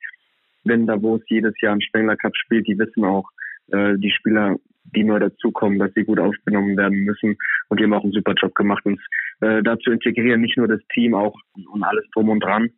wenn 0.63 0.87
Davos 0.87 1.21
jedes 1.27 1.59
Jahr 1.61 1.73
einen 1.73 1.81
Spengler 1.81 2.17
Cup 2.17 2.35
spielt, 2.35 2.67
die 2.67 2.77
wissen 2.77 3.03
auch, 3.03 3.29
äh, 3.71 3.97
die 3.97 4.11
Spieler, 4.11 4.55
die 4.95 5.03
neu 5.03 5.19
dazukommen, 5.19 5.79
dass 5.79 5.93
sie 5.93 6.03
gut 6.03 6.19
aufgenommen 6.19 6.77
werden 6.77 6.99
müssen. 6.99 7.37
Und 7.69 7.79
die 7.79 7.83
haben 7.83 7.93
auch 7.93 8.03
einen 8.03 8.13
super 8.13 8.33
Job 8.33 8.55
gemacht, 8.55 8.85
uns 8.85 8.99
äh, 9.41 9.61
da 9.61 9.77
integrieren, 9.85 10.41
nicht 10.41 10.57
nur 10.57 10.67
das 10.67 10.81
Team, 10.93 11.13
auch 11.13 11.35
und 11.71 11.83
alles 11.83 12.05
drum 12.13 12.29
und 12.29 12.43
dran. 12.43 12.69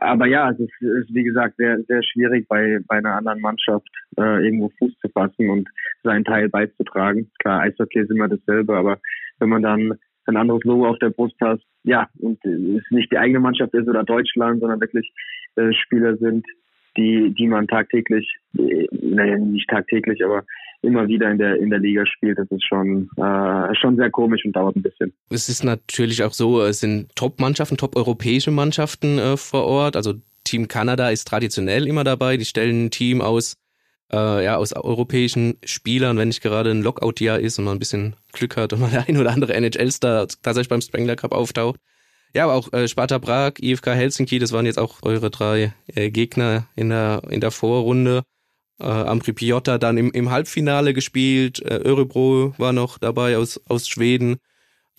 Aber 0.00 0.26
ja, 0.26 0.50
es 0.50 0.60
ist, 0.60 0.80
ist 0.80 1.12
wie 1.14 1.24
gesagt 1.24 1.56
sehr, 1.56 1.82
sehr 1.88 2.02
schwierig 2.02 2.46
bei, 2.48 2.78
bei 2.86 2.98
einer 2.98 3.16
anderen 3.16 3.40
Mannschaft 3.40 3.88
äh, 4.16 4.44
irgendwo 4.44 4.70
Fuß 4.78 4.96
zu 5.00 5.08
fassen 5.08 5.50
und 5.50 5.68
seinen 6.04 6.24
Teil 6.24 6.48
beizutragen. 6.48 7.30
Klar, 7.40 7.62
Eishockey 7.62 8.00
ist 8.00 8.10
immer 8.10 8.28
dasselbe, 8.28 8.76
aber 8.76 9.00
wenn 9.40 9.48
man 9.48 9.62
dann 9.62 9.98
ein 10.26 10.36
anderes 10.36 10.62
Logo 10.64 10.86
auf 10.86 10.98
der 10.98 11.10
Brust 11.10 11.40
hat, 11.40 11.60
ja, 11.84 12.08
und 12.18 12.44
es 12.44 12.84
nicht 12.90 13.10
die 13.10 13.18
eigene 13.18 13.40
Mannschaft 13.40 13.74
ist 13.74 13.88
oder 13.88 14.04
Deutschland, 14.04 14.60
sondern 14.60 14.80
wirklich 14.80 15.10
äh, 15.56 15.72
Spieler 15.72 16.16
sind, 16.16 16.46
die, 16.98 17.32
die 17.32 17.46
man 17.46 17.66
tagtäglich, 17.66 18.28
äh, 18.58 18.86
naja, 18.92 19.38
nicht 19.38 19.68
tagtäglich, 19.70 20.24
aber 20.24 20.44
immer 20.82 21.08
wieder 21.08 21.30
in 21.30 21.38
der 21.38 21.56
in 21.56 21.70
der 21.70 21.78
Liga 21.78 22.04
spielt. 22.06 22.38
Das 22.38 22.50
ist 22.50 22.64
schon 22.66 23.08
äh, 23.16 23.74
schon 23.74 23.96
sehr 23.96 24.10
komisch 24.10 24.44
und 24.44 24.54
dauert 24.54 24.76
ein 24.76 24.82
bisschen. 24.82 25.12
Es 25.30 25.48
ist 25.48 25.64
natürlich 25.64 26.22
auch 26.22 26.32
so, 26.32 26.62
es 26.62 26.80
sind 26.80 27.14
Top-Mannschaften, 27.16 27.76
top-europäische 27.76 28.50
Mannschaften 28.50 29.18
äh, 29.18 29.36
vor 29.36 29.64
Ort. 29.64 29.96
Also 29.96 30.14
Team 30.44 30.68
Kanada 30.68 31.10
ist 31.10 31.26
traditionell 31.26 31.86
immer 31.86 32.04
dabei. 32.04 32.36
Die 32.36 32.44
stellen 32.44 32.86
ein 32.86 32.90
Team 32.90 33.20
aus 33.20 33.56
äh, 34.12 34.44
ja 34.44 34.56
aus 34.56 34.72
europäischen 34.72 35.58
Spielern, 35.64 36.16
wenn 36.16 36.28
nicht 36.28 36.42
gerade 36.42 36.70
ein 36.70 36.82
Lockout-Jahr 36.82 37.40
ist 37.40 37.58
und 37.58 37.64
man 37.64 37.76
ein 37.76 37.80
bisschen 37.80 38.16
Glück 38.32 38.56
hat 38.56 38.72
und 38.72 38.80
mal 38.80 38.90
der 38.90 39.06
ein 39.08 39.16
oder 39.16 39.30
andere 39.30 39.54
NHL-Star 39.54 40.26
tatsächlich 40.42 40.68
beim 40.68 40.80
Spengler 40.80 41.16
Cup 41.16 41.32
auftaucht. 41.32 41.80
Ja, 42.34 42.44
aber 42.44 42.54
auch 42.54 42.72
äh, 42.72 42.88
Sparta 42.88 43.18
Prag, 43.18 43.54
IFK 43.60 43.88
Helsinki, 43.88 44.38
das 44.38 44.52
waren 44.52 44.66
jetzt 44.66 44.78
auch 44.78 45.02
eure 45.02 45.30
drei 45.30 45.74
äh, 45.86 46.10
Gegner 46.10 46.66
in 46.76 46.90
der 46.90 47.22
in 47.30 47.40
der 47.40 47.50
Vorrunde 47.50 48.22
äh, 48.80 48.84
Ambri 48.84 49.32
Piotta 49.32 49.78
dann 49.78 49.96
im, 49.96 50.10
im 50.12 50.30
Halbfinale 50.30 50.94
gespielt, 50.94 51.60
äh, 51.62 51.80
Örebro 51.84 52.54
war 52.58 52.72
noch 52.72 52.98
dabei 52.98 53.36
aus, 53.36 53.60
aus 53.68 53.88
Schweden. 53.88 54.36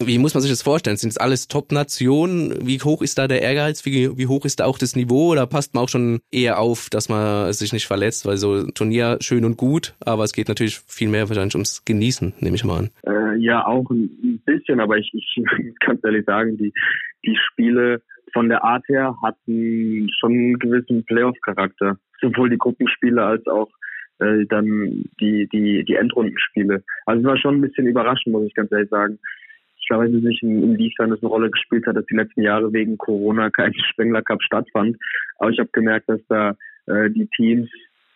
Wie 0.01 0.17
muss 0.17 0.33
man 0.33 0.41
sich 0.41 0.49
das 0.49 0.61
vorstellen? 0.61 0.95
Sind 0.95 1.09
es 1.09 1.17
alles 1.17 1.49
Top-Nationen? 1.49 2.65
Wie 2.65 2.79
hoch 2.79 3.01
ist 3.01 3.17
da 3.17 3.27
der 3.27 3.41
Ehrgeiz? 3.41 3.85
Wie, 3.85 4.17
wie 4.17 4.27
hoch 4.27 4.45
ist 4.45 4.61
da 4.61 4.65
auch 4.65 4.77
das 4.77 4.95
Niveau? 4.95 5.31
Oder 5.31 5.45
passt 5.45 5.73
man 5.73 5.83
auch 5.83 5.89
schon 5.89 6.21
eher 6.31 6.59
auf, 6.59 6.89
dass 6.89 7.09
man 7.09 7.51
sich 7.51 7.73
nicht 7.73 7.85
verletzt? 7.85 8.25
Weil 8.25 8.37
so 8.37 8.53
ein 8.53 8.73
Turnier 8.73 9.17
schön 9.19 9.43
und 9.43 9.57
gut, 9.57 9.95
aber 9.99 10.23
es 10.23 10.31
geht 10.31 10.47
natürlich 10.47 10.79
viel 10.87 11.09
mehr 11.09 11.27
wahrscheinlich 11.27 11.55
ums 11.55 11.83
Genießen, 11.83 12.33
nehme 12.39 12.55
ich 12.55 12.63
mal 12.63 12.79
an. 12.79 12.89
Äh, 13.05 13.39
ja, 13.39 13.65
auch 13.65 13.89
ein 13.89 14.41
bisschen, 14.45 14.79
aber 14.79 14.97
ich, 14.97 15.11
ich 15.13 15.43
kann 15.81 15.99
ehrlich 16.01 16.25
sagen, 16.25 16.57
die, 16.57 16.71
die 17.25 17.37
Spiele 17.51 18.01
von 18.31 18.47
der 18.47 18.63
Art 18.63 18.87
her 18.87 19.15
hatten 19.21 20.07
schon 20.17 20.31
einen 20.31 20.59
gewissen 20.59 21.03
Playoff-Charakter 21.03 21.97
sowohl 22.21 22.49
die 22.49 22.57
Gruppenspiele 22.57 23.21
als 23.21 23.45
auch 23.47 23.69
äh, 24.19 24.45
dann 24.47 25.05
die, 25.19 25.47
die, 25.51 25.83
die 25.83 25.95
Endrundenspiele. 25.95 26.83
Also 27.05 27.21
es 27.21 27.27
war 27.27 27.37
schon 27.37 27.55
ein 27.55 27.61
bisschen 27.61 27.87
überraschend, 27.87 28.33
muss 28.33 28.47
ich 28.47 28.53
ganz 28.53 28.71
ehrlich 28.71 28.89
sagen. 28.89 29.19
Weiß 29.97 30.09
nicht, 30.11 30.43
inwiefern 30.43 31.11
es 31.11 31.21
eine 31.21 31.29
Rolle 31.29 31.49
gespielt 31.49 31.85
hat, 31.87 31.95
dass 31.95 32.05
die 32.05 32.15
letzten 32.15 32.41
Jahre 32.41 32.71
wegen 32.73 32.97
Corona 32.97 33.49
kein 33.49 33.73
Spengler 33.91 34.21
Cup 34.21 34.41
stattfand. 34.43 34.97
Aber 35.37 35.51
ich 35.51 35.59
habe 35.59 35.69
gemerkt, 35.71 36.09
dass 36.09 36.21
da 36.27 36.55
äh, 36.85 37.09
die 37.09 37.27
Teams 37.35 37.69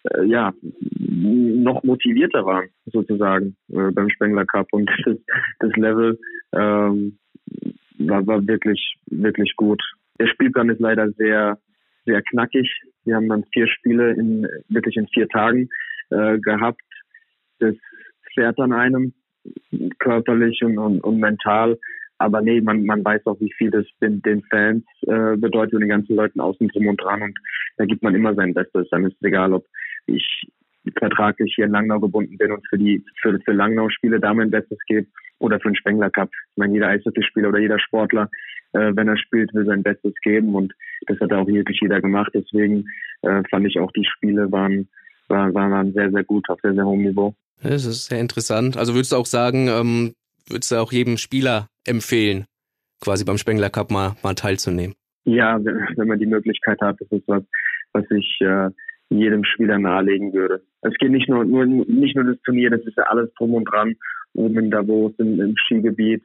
äh, 0.04 0.26
ja 0.26 0.54
noch 0.64 1.84
motivierter 1.84 2.46
waren 2.46 2.70
sozusagen 2.86 3.56
äh, 3.70 3.92
beim 3.92 4.10
Spengler 4.10 4.46
Cup 4.46 4.68
und 4.72 4.90
das, 5.06 5.18
das 5.60 5.76
Level 5.76 6.20
ähm, 6.54 7.18
war, 8.00 8.26
war 8.28 8.48
wirklich 8.48 8.96
wirklich 9.08 9.56
gut. 9.56 9.82
Der 10.20 10.28
Spielplan 10.28 10.70
ist 10.70 10.80
leider 10.80 11.12
sehr 11.12 11.58
sehr 12.06 12.22
knackig. 12.22 12.70
Wir 13.06 13.16
haben 13.16 13.30
dann 13.30 13.46
vier 13.54 13.68
Spiele 13.68 14.12
in 14.12 14.48
wirklich 14.68 14.98
in 14.98 15.08
vier 15.08 15.28
Tagen 15.30 15.70
äh, 16.10 16.38
gehabt. 16.40 16.82
Das 17.60 17.76
fährt 18.34 18.60
an 18.60 18.74
einem 18.74 19.14
körperlich 20.00 20.64
und, 20.64 20.78
und, 20.78 21.02
und 21.02 21.20
mental. 21.20 21.78
Aber 22.20 22.42
nee, 22.42 22.62
man, 22.62 22.86
man 22.86 23.04
weiß 23.04 23.26
auch, 23.26 23.40
wie 23.40 23.52
viel 23.58 23.72
das 23.72 23.86
den, 24.02 24.22
den 24.22 24.44
Fans 24.44 24.84
äh, 25.02 25.36
bedeutet 25.36 25.74
und 25.74 25.82
den 25.82 25.90
ganzen 25.90 26.16
Leuten 26.16 26.40
außen 26.40 26.70
drum 26.70 26.88
und 26.88 27.02
dran. 27.02 27.22
Und 27.22 27.38
da 27.78 27.86
gibt 27.86 28.04
man 28.04 28.16
immer 28.16 28.34
sein 28.36 28.54
Bestes. 28.54 28.88
Dann 28.92 29.06
ist 29.06 29.16
es 29.20 29.28
egal, 29.28 29.54
ob 29.54 29.66
ich 30.06 30.48
vertraglich 30.98 31.54
hier 31.56 31.66
in 31.66 31.72
Langnau 31.72 32.00
gebunden 32.00 32.38
bin 32.38 32.52
und 32.52 32.66
für 32.68 32.78
die 32.78 33.04
für, 33.22 33.40
für 33.40 33.54
Langnau 33.54 33.90
Spiele 33.90 34.20
da 34.20 34.34
mein 34.34 34.52
Bestes 34.52 34.78
gebe 34.88 35.08
oder 35.40 35.60
für 35.60 35.70
den 35.70 35.76
Spengler 35.76 36.10
Cup. 36.10 36.30
Ich 36.34 36.58
meine, 36.58 36.74
jeder 36.74 36.90
Eishockeyspieler 36.90 37.50
oder 37.50 37.60
jeder 37.60 37.80
Sportler, 37.80 38.30
äh, 38.74 38.92
wenn 38.96 39.08
er 39.08 39.18
spielt, 39.18 39.54
will 39.54 39.66
sein 39.66 39.84
Bestes 39.84 40.14
geben 40.24 40.56
und 40.56 40.74
das 41.08 41.20
hat 41.20 41.34
auch 41.34 41.48
wirklich 41.48 41.80
jeder 41.82 42.02
gemacht. 42.02 42.32
Deswegen 42.34 42.86
äh, 43.22 43.44
fand 43.50 43.68
ich 43.68 43.80
auch 43.80 43.92
die 43.92 44.06
Spiele 44.06 44.52
waren, 44.52 44.88
waren, 45.34 45.72
waren 45.72 45.94
sehr, 45.94 46.12
sehr 46.12 46.24
gut 46.24 46.50
auf 46.50 46.60
sehr, 46.62 46.74
sehr 46.74 46.86
hohem 46.86 47.04
Niveau. 47.04 47.36
Das 47.62 47.86
ist 47.86 48.06
sehr 48.06 48.20
interessant. 48.20 48.78
Also 48.78 48.94
würdest 48.94 49.12
du 49.12 49.16
auch 49.16 49.26
sagen, 49.26 49.68
ähm, 49.68 50.14
würdest 50.48 50.72
du 50.72 50.76
auch 50.76 50.92
jedem 50.92 51.18
Spieler 51.18 51.68
empfehlen, 51.86 52.46
quasi 53.02 53.24
beim 53.26 53.38
Spengler 53.38 53.70
Cup 53.70 53.92
mal, 53.92 54.16
mal 54.24 54.36
teilzunehmen? 54.36 54.96
Ja, 55.26 55.64
wenn, 55.64 55.88
wenn 55.96 56.08
man 56.08 56.20
die 56.20 56.26
Möglichkeit 56.26 56.80
hat, 56.82 56.98
das 57.00 57.12
ist 57.12 57.28
was, 57.28 57.44
was 57.94 58.04
ich 58.12 58.38
äh, 58.42 58.70
jedem 59.10 59.44
Spieler 59.44 59.80
nahelegen 59.80 60.34
würde. 60.34 60.62
Es 60.82 60.94
geht 60.96 61.12
nicht 61.12 61.30
nur, 61.30 61.46
nur 61.46 61.66
nicht 61.66 62.16
nur 62.16 62.26
das 62.26 62.42
Turnier, 62.44 62.70
das 62.70 62.82
ist 62.82 62.98
ja 62.98 63.04
alles 63.04 63.34
drum 63.38 63.54
und 63.54 63.66
dran, 63.66 63.96
oben 64.34 64.58
in 64.58 64.72
Davos, 64.72 65.14
im, 65.18 65.40
im 65.40 65.56
Skigebiet, 65.58 66.24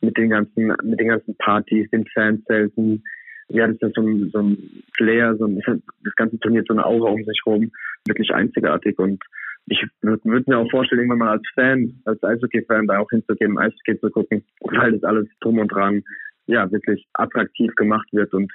mit 0.00 0.16
den 0.16 0.30
ganzen, 0.30 0.72
mit 0.82 1.00
den 1.00 1.08
ganzen 1.08 1.36
Partys, 1.36 1.90
den 1.90 2.06
Fanzelten. 2.06 3.04
Ja, 3.48 3.66
das 3.66 3.76
ist 3.80 3.94
so 3.94 4.02
ein, 4.02 4.30
so 4.30 4.40
ein 4.40 4.82
Flair, 4.96 5.34
so 5.36 5.46
ein, 5.46 5.60
das 6.04 6.14
ganze 6.16 6.38
Turnier 6.40 6.64
so 6.66 6.74
eine 6.74 6.84
Aura 6.84 7.10
um 7.10 7.24
sich 7.24 7.40
herum, 7.44 7.70
wirklich 8.06 8.30
einzigartig 8.32 8.98
und 8.98 9.22
ich 9.70 9.84
würde 10.00 10.24
würd 10.24 10.48
mir 10.48 10.58
auch 10.58 10.70
vorstellen, 10.70 11.02
irgendwann 11.02 11.18
mal 11.18 11.32
als 11.32 11.42
Fan, 11.54 12.00
als 12.04 12.22
Eishockey-Fan 12.22 12.86
da 12.86 12.98
auch 12.98 13.10
hinzugehen, 13.10 13.58
Eishockey 13.58 14.00
zu 14.00 14.10
gucken, 14.10 14.44
weil 14.60 14.92
das 14.92 15.04
alles 15.04 15.28
drum 15.40 15.58
und 15.58 15.68
dran 15.68 16.02
ja 16.46 16.70
wirklich 16.70 17.06
attraktiv 17.14 17.74
gemacht 17.74 18.08
wird 18.12 18.32
und 18.32 18.50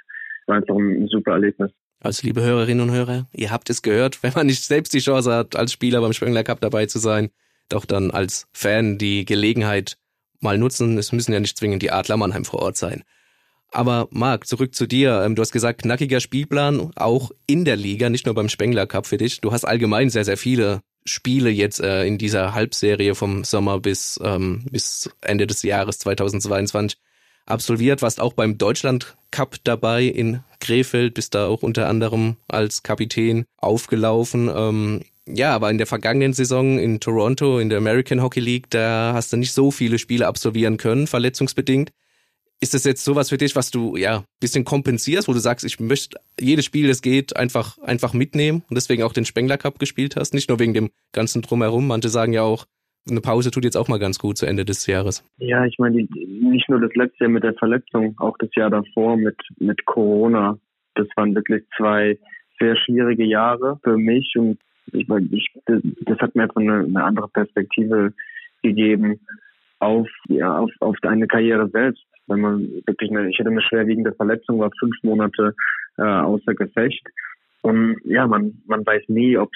war 0.46 0.56
einfach 0.56 0.74
ein 0.74 1.06
super 1.08 1.32
Erlebnis. 1.32 1.70
Also 2.00 2.26
liebe 2.26 2.42
Hörerinnen 2.42 2.88
und 2.88 2.94
Hörer, 2.94 3.26
ihr 3.32 3.50
habt 3.50 3.70
es 3.70 3.82
gehört, 3.82 4.22
wenn 4.22 4.32
man 4.34 4.46
nicht 4.46 4.64
selbst 4.64 4.92
die 4.92 4.98
Chance 4.98 5.32
hat, 5.32 5.56
als 5.56 5.72
Spieler 5.72 6.00
beim 6.00 6.12
Spengler 6.12 6.44
Cup 6.44 6.60
dabei 6.60 6.86
zu 6.86 6.98
sein, 6.98 7.30
doch 7.68 7.86
dann 7.86 8.10
als 8.10 8.46
Fan 8.52 8.98
die 8.98 9.24
Gelegenheit 9.24 9.96
mal 10.40 10.58
nutzen. 10.58 10.98
Es 10.98 11.12
müssen 11.12 11.32
ja 11.32 11.40
nicht 11.40 11.56
zwingend 11.56 11.82
die 11.82 11.90
Adler 11.90 12.16
Mannheim 12.16 12.44
vor 12.44 12.60
Ort 12.60 12.76
sein. 12.76 13.04
Aber 13.70 14.08
Marc, 14.10 14.46
zurück 14.46 14.74
zu 14.74 14.86
dir. 14.86 15.22
Ähm, 15.24 15.34
du 15.34 15.42
hast 15.42 15.52
gesagt, 15.52 15.82
knackiger 15.82 16.20
Spielplan, 16.20 16.92
auch 16.94 17.30
in 17.46 17.64
der 17.64 17.76
Liga, 17.76 18.08
nicht 18.08 18.26
nur 18.26 18.34
beim 18.34 18.48
Spengler 18.48 18.86
Cup 18.86 19.06
für 19.06 19.16
dich. 19.16 19.40
Du 19.40 19.52
hast 19.52 19.64
allgemein 19.64 20.10
sehr, 20.10 20.24
sehr 20.24 20.36
viele 20.36 20.80
Spiele 21.04 21.50
jetzt 21.50 21.80
äh, 21.80 22.04
in 22.04 22.16
dieser 22.16 22.54
Halbserie 22.54 23.14
vom 23.14 23.44
Sommer 23.44 23.80
bis, 23.80 24.18
ähm, 24.22 24.64
bis 24.70 25.10
Ende 25.20 25.46
des 25.46 25.62
Jahres 25.62 25.98
2022 25.98 26.98
absolviert, 27.46 28.02
warst 28.02 28.20
auch 28.20 28.32
beim 28.32 28.58
Deutschland 28.58 29.16
Cup 29.30 29.56
dabei 29.64 30.04
in 30.04 30.40
Krefeld, 30.60 31.14
bist 31.14 31.34
da 31.34 31.46
auch 31.46 31.62
unter 31.62 31.88
anderem 31.88 32.36
als 32.48 32.82
Kapitän 32.82 33.44
aufgelaufen. 33.58 34.50
Ähm, 34.54 35.02
ja, 35.26 35.54
aber 35.54 35.70
in 35.70 35.78
der 35.78 35.86
vergangenen 35.86 36.32
Saison 36.32 36.78
in 36.78 37.00
Toronto, 37.00 37.58
in 37.58 37.68
der 37.68 37.78
American 37.78 38.22
Hockey 38.22 38.40
League, 38.40 38.70
da 38.70 39.12
hast 39.14 39.32
du 39.32 39.36
nicht 39.36 39.52
so 39.52 39.70
viele 39.70 39.98
Spiele 39.98 40.26
absolvieren 40.26 40.76
können, 40.76 41.06
verletzungsbedingt. 41.06 41.90
Ist 42.60 42.72
das 42.74 42.84
jetzt 42.84 43.04
sowas 43.04 43.28
für 43.28 43.36
dich, 43.36 43.56
was 43.56 43.70
du 43.70 43.96
ja 43.96 44.24
bisschen 44.40 44.64
kompensierst, 44.64 45.28
wo 45.28 45.32
du 45.32 45.38
sagst, 45.38 45.64
ich 45.64 45.80
möchte 45.80 46.18
jedes 46.38 46.64
Spiel, 46.64 46.88
das 46.88 47.02
geht, 47.02 47.36
einfach 47.36 47.78
einfach 47.78 48.14
mitnehmen 48.14 48.62
und 48.68 48.74
deswegen 48.76 49.02
auch 49.02 49.12
den 49.12 49.24
Spengler 49.24 49.58
Cup 49.58 49.78
gespielt 49.78 50.16
hast, 50.16 50.34
nicht 50.34 50.48
nur 50.48 50.58
wegen 50.58 50.74
dem 50.74 50.90
ganzen 51.12 51.42
drumherum. 51.42 51.86
Manche 51.86 52.08
sagen 52.08 52.32
ja 52.32 52.42
auch, 52.42 52.66
eine 53.08 53.20
Pause 53.20 53.50
tut 53.50 53.64
jetzt 53.64 53.76
auch 53.76 53.88
mal 53.88 53.98
ganz 53.98 54.18
gut 54.18 54.38
zu 54.38 54.46
Ende 54.46 54.64
des 54.64 54.86
Jahres. 54.86 55.24
Ja, 55.38 55.66
ich 55.66 55.78
meine, 55.78 56.06
nicht 56.14 56.68
nur 56.68 56.80
das 56.80 56.94
letzte 56.94 57.24
Jahr 57.24 57.30
mit 57.30 57.44
der 57.44 57.54
Verletzung, 57.54 58.14
auch 58.18 58.36
das 58.38 58.48
Jahr 58.54 58.70
davor 58.70 59.16
mit, 59.16 59.36
mit 59.58 59.84
Corona. 59.84 60.58
Das 60.94 61.06
waren 61.16 61.34
wirklich 61.34 61.64
zwei 61.76 62.18
sehr 62.58 62.76
schwierige 62.76 63.24
Jahre 63.24 63.78
für 63.82 63.98
mich 63.98 64.34
und 64.36 64.58
ich 64.92 65.08
meine, 65.08 65.26
ich, 65.32 65.50
das, 65.66 66.18
hat 66.18 66.34
mir 66.34 66.44
einfach 66.44 66.60
eine, 66.60 66.80
eine 66.80 67.04
andere 67.04 67.28
Perspektive 67.28 68.12
gegeben 68.62 69.20
auf, 69.78 70.08
ja, 70.28 70.58
auf, 70.58 70.70
auf 70.80 70.96
deine 71.02 71.26
Karriere 71.26 71.68
selbst. 71.70 72.04
Wenn 72.26 72.40
man 72.40 72.60
wirklich 72.86 73.10
eine, 73.10 73.28
ich 73.28 73.38
hatte 73.38 73.50
eine 73.50 73.62
schwerwiegende 73.62 74.12
Verletzung, 74.12 74.60
war 74.60 74.70
fünf 74.78 74.96
Monate 75.02 75.54
äh, 75.98 76.02
außer 76.02 76.54
Gefecht. 76.54 77.06
Und 77.62 77.96
ja, 78.04 78.26
man, 78.26 78.62
man 78.66 78.84
weiß 78.84 79.04
nie, 79.08 79.36
ob 79.38 79.50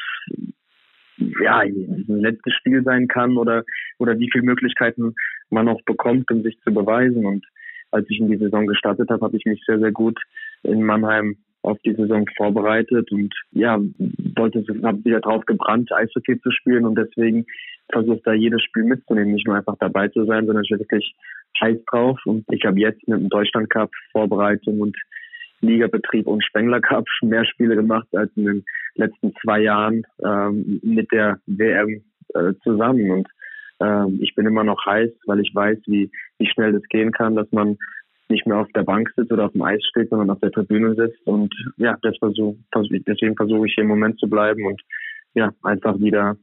ja, 1.42 1.58
ein 1.58 2.04
letztes 2.06 2.54
Spiel 2.54 2.82
sein 2.82 3.08
kann 3.08 3.36
oder, 3.36 3.64
oder 3.98 4.18
wie 4.18 4.30
viele 4.30 4.44
Möglichkeiten 4.44 5.14
man 5.50 5.66
noch 5.66 5.80
bekommt, 5.84 6.30
um 6.30 6.42
sich 6.42 6.58
zu 6.60 6.72
beweisen. 6.72 7.26
Und 7.26 7.44
als 7.90 8.08
ich 8.08 8.20
in 8.20 8.30
die 8.30 8.36
Saison 8.36 8.66
gestartet 8.66 9.10
habe, 9.10 9.24
habe 9.24 9.36
ich 9.36 9.44
mich 9.44 9.62
sehr, 9.66 9.78
sehr 9.78 9.92
gut 9.92 10.18
in 10.62 10.82
Mannheim 10.82 11.36
auf 11.62 11.78
die 11.84 11.94
Saison 11.94 12.24
vorbereitet 12.36 13.10
und 13.10 13.34
ja, 13.50 13.78
wollte, 14.36 14.64
habe 14.82 15.04
wieder 15.04 15.20
drauf 15.20 15.44
gebrannt, 15.44 15.92
Eishockey 15.92 16.40
zu 16.40 16.50
spielen 16.50 16.86
und 16.86 16.96
deswegen 16.96 17.46
versucht 17.90 18.26
da 18.26 18.32
jedes 18.32 18.62
Spiel 18.62 18.84
mitzunehmen, 18.84 19.32
nicht 19.32 19.46
nur 19.46 19.56
einfach 19.56 19.76
dabei 19.80 20.08
zu 20.08 20.24
sein, 20.24 20.46
sondern 20.46 20.64
ich 20.64 20.70
wirklich 20.70 21.14
heiß 21.60 21.78
drauf. 21.86 22.18
Und 22.24 22.44
ich 22.50 22.64
habe 22.64 22.78
jetzt 22.78 23.06
mit 23.08 23.20
dem 23.20 23.28
Deutschland 23.28 23.70
Cup 23.70 23.90
Vorbereitung 24.12 24.80
und 24.80 24.96
Ligabetrieb 25.60 26.26
und 26.26 26.44
Spengler 26.44 26.80
Cup 26.80 27.04
mehr 27.22 27.44
Spiele 27.44 27.76
gemacht 27.76 28.08
als 28.12 28.30
in 28.36 28.44
den 28.44 28.64
letzten 28.94 29.32
zwei 29.42 29.60
Jahren 29.60 30.04
ähm, 30.24 30.80
mit 30.82 31.10
der 31.12 31.38
WM 31.46 32.02
äh, 32.34 32.52
zusammen. 32.62 33.10
Und 33.10 33.28
ähm, 33.80 34.18
ich 34.22 34.34
bin 34.34 34.46
immer 34.46 34.64
noch 34.64 34.84
heiß, 34.84 35.10
weil 35.26 35.40
ich 35.40 35.54
weiß, 35.54 35.78
wie, 35.86 36.10
wie 36.38 36.48
schnell 36.48 36.72
das 36.72 36.82
gehen 36.84 37.12
kann, 37.12 37.36
dass 37.36 37.50
man 37.52 37.76
nicht 38.28 38.46
mehr 38.46 38.58
auf 38.58 38.68
der 38.74 38.82
Bank 38.82 39.10
sitzt 39.16 39.32
oder 39.32 39.46
auf 39.46 39.52
dem 39.52 39.62
Eis 39.62 39.82
steht, 39.88 40.10
sondern 40.10 40.30
auf 40.30 40.40
der 40.40 40.50
Tribüne 40.50 40.94
sitzt. 40.94 41.26
Und 41.26 41.54
ja, 41.76 41.96
das 42.02 42.16
versuch, 42.18 42.56
deswegen 42.74 43.36
versuche 43.36 43.66
ich 43.66 43.74
hier 43.74 43.84
im 43.84 43.88
Moment 43.88 44.18
zu 44.18 44.28
bleiben 44.28 44.66
und 44.66 44.80
ja, 45.34 45.50
einfach 45.62 45.98
wieder 45.98 46.36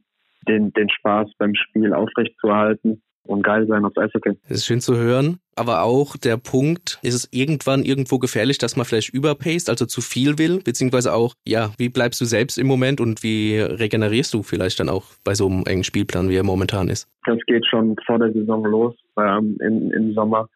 den, 0.47 0.71
den 0.73 0.89
Spaß 0.89 1.31
beim 1.37 1.53
Spiel 1.55 1.93
aufrechtzuerhalten 1.93 3.01
und 3.25 3.43
geil 3.43 3.65
sein 3.67 3.85
aufs 3.85 3.97
Eishockey. 3.97 4.37
Das 4.47 4.57
ist 4.57 4.65
schön 4.65 4.81
zu 4.81 4.95
hören. 4.95 5.39
Aber 5.55 5.83
auch 5.83 6.17
der 6.17 6.37
Punkt, 6.37 6.99
ist 7.01 7.13
es 7.13 7.29
irgendwann 7.31 7.83
irgendwo 7.83 8.19
gefährlich, 8.19 8.57
dass 8.57 8.75
man 8.75 8.85
vielleicht 8.85 9.13
überpaced, 9.13 9.69
also 9.69 9.85
zu 9.85 10.01
viel 10.01 10.37
will, 10.37 10.59
beziehungsweise 10.61 11.13
auch, 11.13 11.33
ja, 11.45 11.71
wie 11.77 11.89
bleibst 11.89 12.19
du 12.19 12.25
selbst 12.25 12.57
im 12.57 12.67
Moment 12.67 12.99
und 12.99 13.23
wie 13.23 13.59
regenerierst 13.59 14.33
du 14.33 14.43
vielleicht 14.43 14.79
dann 14.79 14.89
auch 14.89 15.05
bei 15.23 15.33
so 15.33 15.47
einem 15.47 15.63
engen 15.65 15.85
Spielplan, 15.85 16.29
wie 16.29 16.35
er 16.35 16.43
momentan 16.43 16.89
ist? 16.89 17.07
Das 17.25 17.39
geht 17.47 17.65
schon 17.65 17.95
vor 18.05 18.19
der 18.19 18.33
Saison 18.33 18.65
los, 18.65 18.95
ähm, 19.17 19.57
im, 19.61 19.91
im 19.91 20.13
Sommer. 20.13 20.49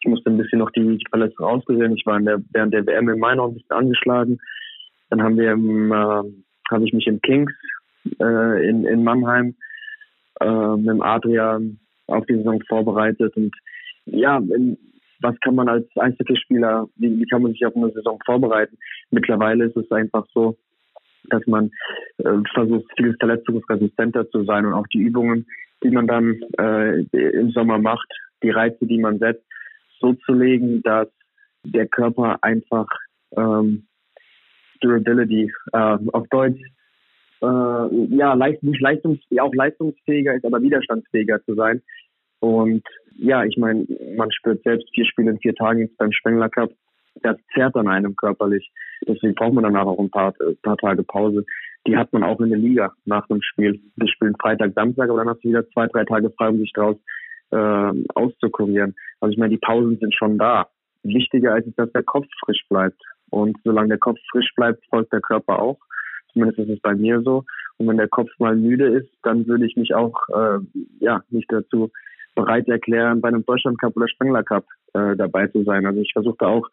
Ich 0.00 0.10
musste 0.10 0.28
ein 0.28 0.36
bisschen 0.36 0.58
noch 0.58 0.70
die, 0.72 0.98
Verletzung 1.08 1.46
ausgesehen. 1.46 1.96
Ich 1.96 2.04
war 2.04 2.18
in 2.18 2.26
der, 2.26 2.38
während 2.52 2.74
der 2.74 2.86
WM 2.86 3.08
im 3.08 3.18
Mai 3.18 3.34
noch 3.34 3.48
ein 3.48 3.54
bisschen 3.54 3.76
angeschlagen. 3.76 4.38
Dann 5.08 5.22
haben 5.22 5.38
wir 5.38 5.52
im, 5.52 5.90
äh, 5.90 6.22
habe 6.70 6.84
ich 6.84 6.92
mich 6.92 7.06
im 7.06 7.22
Kings 7.22 7.52
äh, 8.20 8.68
in, 8.68 8.84
in 8.84 9.02
Mannheim 9.02 9.54
äh, 10.40 10.76
mit 10.76 10.88
dem 10.88 11.02
Adrian 11.02 11.78
auf 12.06 12.24
die 12.26 12.36
Saison 12.36 12.60
vorbereitet. 12.68 13.36
Und 13.36 13.54
ja, 14.06 14.40
was 15.20 15.38
kann 15.40 15.54
man 15.54 15.68
als 15.68 15.86
Eishockeyspieler, 15.96 16.88
wie, 16.96 17.18
wie 17.18 17.26
kann 17.26 17.42
man 17.42 17.52
sich 17.52 17.64
auf 17.64 17.76
eine 17.76 17.90
Saison 17.92 18.18
vorbereiten? 18.24 18.76
Mittlerweile 19.10 19.64
ist 19.64 19.76
es 19.76 19.90
einfach 19.90 20.26
so, 20.32 20.56
dass 21.30 21.46
man 21.46 21.70
äh, 22.18 22.38
versucht, 22.52 22.84
viel 22.96 23.16
verletzungsresistenter 23.18 24.28
zu 24.30 24.44
sein 24.44 24.66
und 24.66 24.74
auch 24.74 24.86
die 24.88 24.98
Übungen, 24.98 25.46
die 25.82 25.90
man 25.90 26.06
dann 26.06 26.40
äh, 26.58 27.00
im 27.12 27.50
Sommer 27.50 27.78
macht, 27.78 28.08
die 28.42 28.50
Reize, 28.50 28.86
die 28.86 28.98
man 28.98 29.18
setzt, 29.18 29.44
so 30.00 30.12
zu 30.12 30.34
legen, 30.34 30.82
dass 30.82 31.08
der 31.64 31.86
Körper 31.86 32.38
einfach 32.42 32.86
ähm, 33.36 33.86
Durability 34.80 35.50
äh, 35.72 35.98
auf 36.12 36.28
Deutsch 36.28 36.60
äh, 37.44 38.16
ja, 38.16 38.34
leicht, 38.34 38.62
nicht 38.62 38.80
leistungs, 38.80 39.20
auch 39.38 39.54
leistungsfähiger 39.54 40.34
ist, 40.34 40.44
aber 40.44 40.62
widerstandsfähiger 40.62 41.42
zu 41.44 41.54
sein. 41.54 41.82
Und 42.40 42.82
ja, 43.16 43.44
ich 43.44 43.56
meine, 43.56 43.86
man 44.16 44.30
spürt 44.32 44.62
selbst 44.64 44.88
vier 44.94 45.06
Spiele 45.06 45.30
in 45.32 45.38
vier 45.38 45.54
Tagen 45.54 45.80
jetzt 45.80 45.96
beim 45.96 46.12
Spengler 46.12 46.48
Cup. 46.48 46.70
Das 47.22 47.36
zerrt 47.54 47.76
an 47.76 47.88
einem 47.88 48.16
körperlich. 48.16 48.70
Deswegen 49.06 49.34
braucht 49.34 49.54
man 49.54 49.64
danach 49.64 49.86
auch 49.86 49.98
ein 49.98 50.10
paar, 50.10 50.34
ein 50.40 50.56
paar 50.62 50.76
Tage 50.76 51.02
Pause. 51.04 51.44
Die 51.86 51.96
hat 51.96 52.12
man 52.12 52.24
auch 52.24 52.40
in 52.40 52.50
der 52.50 52.58
Liga 52.58 52.92
nach 53.04 53.26
dem 53.28 53.40
Spiel. 53.42 53.80
Wir 53.96 54.08
spielen 54.08 54.34
Freitag, 54.40 54.72
Samstag, 54.74 55.08
aber 55.08 55.18
dann 55.18 55.28
hast 55.28 55.44
du 55.44 55.50
wieder 55.50 55.68
zwei, 55.70 55.86
drei 55.86 56.04
Tage 56.04 56.30
frei, 56.30 56.48
um 56.48 56.58
sich 56.58 56.72
draus 56.72 56.96
äh, 57.50 57.92
auszukurieren. 58.14 58.94
Also 59.20 59.32
ich 59.32 59.38
meine, 59.38 59.50
die 59.50 59.58
Pausen 59.58 59.98
sind 59.98 60.14
schon 60.14 60.38
da. 60.38 60.68
Wichtiger 61.02 61.56
ist, 61.56 61.68
dass 61.78 61.92
der 61.92 62.02
Kopf 62.02 62.26
frisch 62.44 62.64
bleibt. 62.68 63.00
Und 63.30 63.56
solange 63.64 63.88
der 63.88 63.98
Kopf 63.98 64.18
frisch 64.30 64.50
bleibt, 64.56 64.84
folgt 64.90 65.12
der 65.12 65.20
Körper 65.20 65.60
auch. 65.60 65.78
Zumindest 66.34 66.58
ist 66.58 66.68
es 66.68 66.80
bei 66.80 66.94
mir 66.94 67.22
so. 67.22 67.44
Und 67.78 67.88
wenn 67.88 67.96
der 67.96 68.08
Kopf 68.08 68.30
mal 68.38 68.54
müde 68.54 68.86
ist, 68.86 69.10
dann 69.22 69.46
würde 69.46 69.66
ich 69.66 69.76
mich 69.76 69.94
auch 69.94 70.14
äh, 70.28 70.58
ja 71.00 71.22
nicht 71.30 71.50
dazu 71.50 71.90
bereit 72.34 72.68
erklären, 72.68 73.20
bei 73.20 73.28
einem 73.28 73.46
Deutschland 73.46 73.80
Cup 73.80 73.96
oder 73.96 74.08
Spengler 74.08 74.42
Cup 74.42 74.66
äh, 74.92 75.16
dabei 75.16 75.46
zu 75.46 75.62
sein. 75.64 75.86
Also 75.86 76.00
ich 76.00 76.12
versuche 76.12 76.36
da 76.38 76.48
auch 76.48 76.68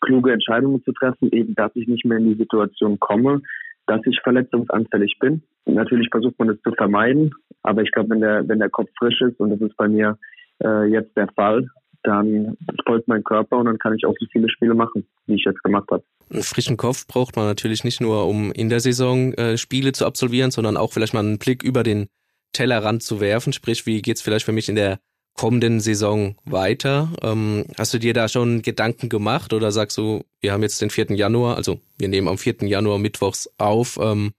kluge 0.00 0.32
Entscheidungen 0.32 0.82
zu 0.82 0.92
treffen, 0.92 1.30
eben 1.32 1.54
dass 1.54 1.74
ich 1.74 1.86
nicht 1.86 2.04
mehr 2.04 2.18
in 2.18 2.28
die 2.28 2.38
Situation 2.38 2.98
komme, 2.98 3.42
dass 3.86 4.00
ich 4.04 4.20
verletzungsanfällig 4.22 5.18
bin. 5.20 5.42
Natürlich 5.64 6.08
versucht 6.10 6.38
man 6.38 6.48
das 6.48 6.60
zu 6.62 6.72
vermeiden, 6.72 7.32
aber 7.62 7.82
ich 7.82 7.90
glaube, 7.92 8.10
wenn 8.10 8.20
der, 8.20 8.46
wenn 8.48 8.58
der 8.58 8.70
Kopf 8.70 8.90
frisch 8.98 9.20
ist, 9.20 9.38
und 9.40 9.50
das 9.50 9.60
ist 9.60 9.76
bei 9.76 9.88
mir 9.88 10.18
äh, 10.62 10.84
jetzt 10.86 11.16
der 11.16 11.28
Fall, 11.28 11.68
dann 12.06 12.56
folgt 12.86 13.08
mein 13.08 13.24
Körper 13.24 13.58
und 13.58 13.66
dann 13.66 13.78
kann 13.78 13.94
ich 13.94 14.06
auch 14.06 14.14
so 14.18 14.26
viele 14.30 14.48
Spiele 14.48 14.74
machen, 14.74 15.06
wie 15.26 15.34
ich 15.34 15.44
jetzt 15.44 15.62
gemacht 15.62 15.88
habe. 15.90 16.04
Einen 16.30 16.42
frischen 16.42 16.76
Kopf 16.76 17.06
braucht 17.06 17.36
man 17.36 17.46
natürlich 17.46 17.84
nicht 17.84 18.00
nur, 18.00 18.26
um 18.26 18.52
in 18.52 18.68
der 18.68 18.80
Saison 18.80 19.32
äh, 19.34 19.56
Spiele 19.58 19.92
zu 19.92 20.06
absolvieren, 20.06 20.50
sondern 20.50 20.76
auch 20.76 20.92
vielleicht 20.92 21.14
mal 21.14 21.20
einen 21.20 21.38
Blick 21.38 21.62
über 21.62 21.82
den 21.82 22.08
Tellerrand 22.52 23.02
zu 23.02 23.20
werfen. 23.20 23.52
Sprich, 23.52 23.86
wie 23.86 24.02
geht's 24.02 24.22
vielleicht 24.22 24.44
für 24.44 24.52
mich 24.52 24.68
in 24.68 24.76
der 24.76 24.98
kommenden 25.34 25.80
Saison 25.80 26.36
weiter? 26.44 27.10
Ähm, 27.22 27.66
hast 27.78 27.94
du 27.94 27.98
dir 27.98 28.14
da 28.14 28.28
schon 28.28 28.62
Gedanken 28.62 29.08
gemacht 29.08 29.52
oder 29.52 29.70
sagst 29.70 29.98
du, 29.98 30.24
wir 30.40 30.52
haben 30.52 30.62
jetzt 30.62 30.80
den 30.80 30.90
4. 30.90 31.12
Januar, 31.12 31.56
also 31.56 31.80
wir 31.98 32.08
nehmen 32.08 32.28
am 32.28 32.38
4. 32.38 32.56
Januar 32.62 32.98
mittwochs 32.98 33.50
auf, 33.58 33.98
ähm, 34.00 34.32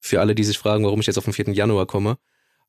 für 0.00 0.20
alle, 0.20 0.34
die 0.34 0.44
sich 0.44 0.58
fragen, 0.58 0.84
warum 0.84 1.00
ich 1.00 1.06
jetzt 1.06 1.18
auf 1.18 1.24
den 1.24 1.32
4. 1.32 1.52
Januar 1.52 1.86
komme. 1.86 2.18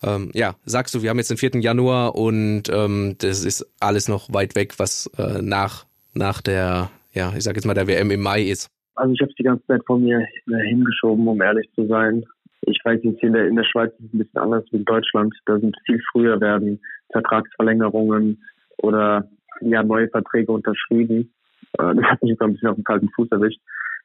Ähm, 0.04 0.32
ja, 0.34 0.56
sagst 0.66 0.94
du, 0.94 1.01
wir 1.01 1.10
haben 1.10 1.18
jetzt 1.18 1.32
den 1.32 1.38
4. 1.38 1.62
Januar 1.62 2.16
und 2.16 2.63
ähm, 2.72 3.16
das 3.20 3.44
ist 3.44 3.66
alles 3.80 4.08
noch 4.08 4.34
weit 4.34 4.56
weg, 4.56 4.75
was 4.77 5.10
äh, 5.18 5.42
nach, 5.42 5.86
nach 6.13 6.42
der, 6.42 6.89
ja, 7.13 7.34
ich 7.36 7.44
sag 7.44 7.56
jetzt 7.56 7.66
mal, 7.66 7.74
der 7.74 7.88
WM 7.88 8.12
im 8.12 8.22
Mai 8.22 8.44
ist. 8.44 8.70
Also 8.96 9.13
ich 9.13 9.22
habe 9.22 9.30
es 9.32 9.36
die 9.36 9.44
ganze 9.44 9.66
Zeit 9.68 9.82
vor 9.86 10.00
mir 10.00 10.25
hingeschoben, 10.46 11.28
um 11.28 11.41
ehrlich 11.41 11.69
zu 11.76 11.88
sein. 11.88 12.24
Ich 12.62 12.80
weiß 12.84 13.00
jetzt, 13.04 13.24
in 13.24 13.34
der, 13.34 13.48
in 13.48 13.56
der 13.56 13.63
Schweiz 13.63 13.91
ist 13.93 14.06
es 14.06 14.13
ein 14.13 14.17
bisschen 14.19 14.41
anders 14.41 14.65
wie 14.72 14.78
in 14.78 14.86
Deutschland. 14.86 15.34
Da 15.45 15.60
sind 15.60 15.76
viel 15.86 16.02
früher 16.12 16.39
werden 16.41 16.80
Vertragsverlängerungen 17.12 18.43
oder 18.78 19.30
ja, 19.62 19.84
neue 19.84 20.10
Verträge 20.10 20.52
unterschrieben. 20.52 21.32
Äh, 21.80 21.95
das 21.95 22.06
hat 22.06 22.22
mich 22.22 22.32
jetzt 22.32 22.41
ein 22.41 22.54
bisschen 22.54 22.69
auf 22.69 22.76
den 22.76 22.84
kalten 22.84 23.10
Fuß 23.15 23.32
erwischt. 23.32 23.60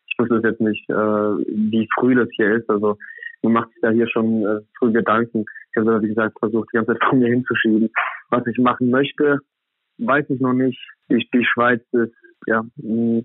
Ich 0.06 0.18
wusste 0.18 0.46
jetzt 0.46 0.60
nicht, 0.60 0.88
äh, 0.90 0.94
wie 0.94 1.88
früh 1.98 2.14
das 2.14 2.28
hier 2.36 2.56
ist. 2.56 2.68
Also 2.68 2.98
man 3.42 3.52
macht 3.54 3.70
sich 3.70 3.80
da 3.82 3.90
hier 3.90 4.08
schon 4.08 4.44
äh, 4.44 4.60
früh 4.78 4.92
Gedanken. 4.92 5.44
Ich 5.70 5.76
habe, 5.76 6.02
wie 6.02 6.08
gesagt, 6.08 6.38
versucht, 6.38 6.68
die 6.72 6.76
ganze 6.76 6.92
Zeit 6.92 7.04
von 7.08 7.18
mir 7.18 7.28
hinzuschieben. 7.28 7.90
Was 8.30 8.46
ich 8.46 8.58
machen 8.58 8.90
möchte, 8.90 9.38
weiß 9.98 10.26
ich 10.28 10.40
noch 10.40 10.52
nicht. 10.52 10.78
Die, 11.10 11.26
die 11.32 11.44
Schweiz 11.44 11.82
ist 11.92 12.14
ja 12.46 12.62
ein 12.78 13.24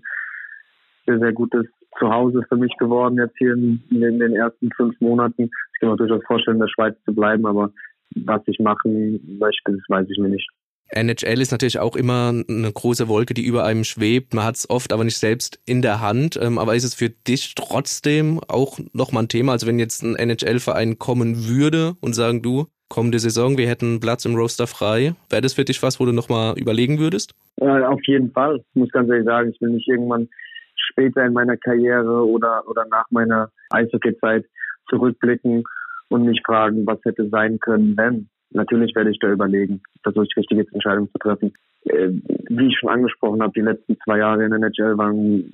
sehr, 1.06 1.18
sehr 1.18 1.32
gutes 1.32 1.66
Zuhause 1.98 2.42
für 2.48 2.56
mich 2.56 2.72
geworden 2.78 3.16
jetzt 3.16 3.36
hier 3.38 3.54
in, 3.54 3.82
in 3.90 4.18
den 4.18 4.34
ersten 4.34 4.70
fünf 4.72 5.00
Monaten. 5.00 5.44
Ich 5.44 5.80
kann 5.80 5.90
mir 5.90 5.96
durchaus 5.96 6.24
vorstellen, 6.26 6.56
in 6.56 6.62
der 6.62 6.68
Schweiz 6.68 6.96
zu 7.04 7.14
bleiben, 7.14 7.46
aber 7.46 7.72
was 8.14 8.42
ich 8.46 8.58
machen 8.58 9.38
möchte, 9.38 9.72
das 9.72 9.82
weiß 9.88 10.06
ich 10.10 10.18
mir 10.18 10.28
nicht. 10.28 10.48
NHL 10.90 11.40
ist 11.40 11.52
natürlich 11.52 11.78
auch 11.78 11.96
immer 11.96 12.32
eine 12.48 12.72
große 12.72 13.08
Wolke, 13.08 13.34
die 13.34 13.44
über 13.44 13.64
einem 13.64 13.84
schwebt. 13.84 14.34
Man 14.34 14.44
hat 14.44 14.56
es 14.56 14.70
oft 14.70 14.92
aber 14.92 15.04
nicht 15.04 15.18
selbst 15.18 15.60
in 15.66 15.82
der 15.82 16.00
Hand. 16.00 16.38
Ähm, 16.40 16.58
aber 16.58 16.74
ist 16.74 16.84
es 16.84 16.94
für 16.94 17.10
dich 17.10 17.54
trotzdem 17.54 18.40
auch 18.48 18.78
nochmal 18.92 19.24
ein 19.24 19.28
Thema? 19.28 19.52
Also 19.52 19.66
wenn 19.66 19.78
jetzt 19.78 20.02
ein 20.02 20.16
NHL-Verein 20.16 20.98
kommen 20.98 21.46
würde 21.46 21.94
und 22.00 22.14
sagen, 22.14 22.42
du, 22.42 22.66
kommende 22.88 23.18
Saison, 23.18 23.58
wir 23.58 23.68
hätten 23.68 24.00
Platz 24.00 24.24
im 24.24 24.34
Roster 24.34 24.66
frei, 24.66 25.14
wäre 25.28 25.42
das 25.42 25.54
für 25.54 25.64
dich 25.64 25.82
was, 25.82 26.00
wo 26.00 26.06
du 26.06 26.12
nochmal 26.12 26.58
überlegen 26.58 26.98
würdest? 26.98 27.34
Ja, 27.56 27.88
auf 27.88 28.00
jeden 28.06 28.32
Fall. 28.32 28.56
Ich 28.56 28.74
muss 28.74 28.90
ganz 28.90 29.10
ehrlich 29.10 29.26
sagen, 29.26 29.50
ich 29.50 29.60
will 29.60 29.70
nicht 29.70 29.88
irgendwann 29.88 30.28
später 30.74 31.24
in 31.24 31.34
meiner 31.34 31.56
Karriere 31.56 32.26
oder, 32.26 32.66
oder 32.66 32.86
nach 32.90 33.04
meiner 33.10 33.50
Eishockey-Zeit 33.70 34.46
zurückblicken 34.88 35.64
und 36.08 36.24
mich 36.24 36.40
fragen, 36.46 36.86
was 36.86 36.98
hätte 37.04 37.28
sein 37.28 37.58
können, 37.60 37.96
wenn. 37.96 38.28
Natürlich 38.50 38.94
werde 38.94 39.10
ich 39.10 39.18
da 39.18 39.30
überlegen, 39.30 39.82
versuche 40.02 40.26
ich 40.26 40.36
richtige 40.36 40.66
Entscheidungen 40.72 41.10
zu 41.10 41.18
treffen. 41.18 41.52
Äh, 41.84 42.10
wie 42.48 42.68
ich 42.68 42.78
schon 42.78 42.90
angesprochen 42.90 43.42
habe, 43.42 43.52
die 43.54 43.60
letzten 43.60 43.96
zwei 44.04 44.18
Jahre 44.18 44.44
in 44.44 44.50
der 44.50 44.60
NHL 44.60 44.96
waren 44.96 45.52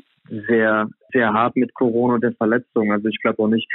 sehr, 0.48 0.88
sehr 1.12 1.33
hart 1.33 1.57
mit 1.57 1.74
Corona 1.74 2.14
und 2.14 2.24
der 2.24 2.33
Verletzung. 2.33 2.92
Also 2.92 3.09
ich 3.09 3.20
glaube 3.20 3.42
auch 3.42 3.48
nicht, 3.48 3.68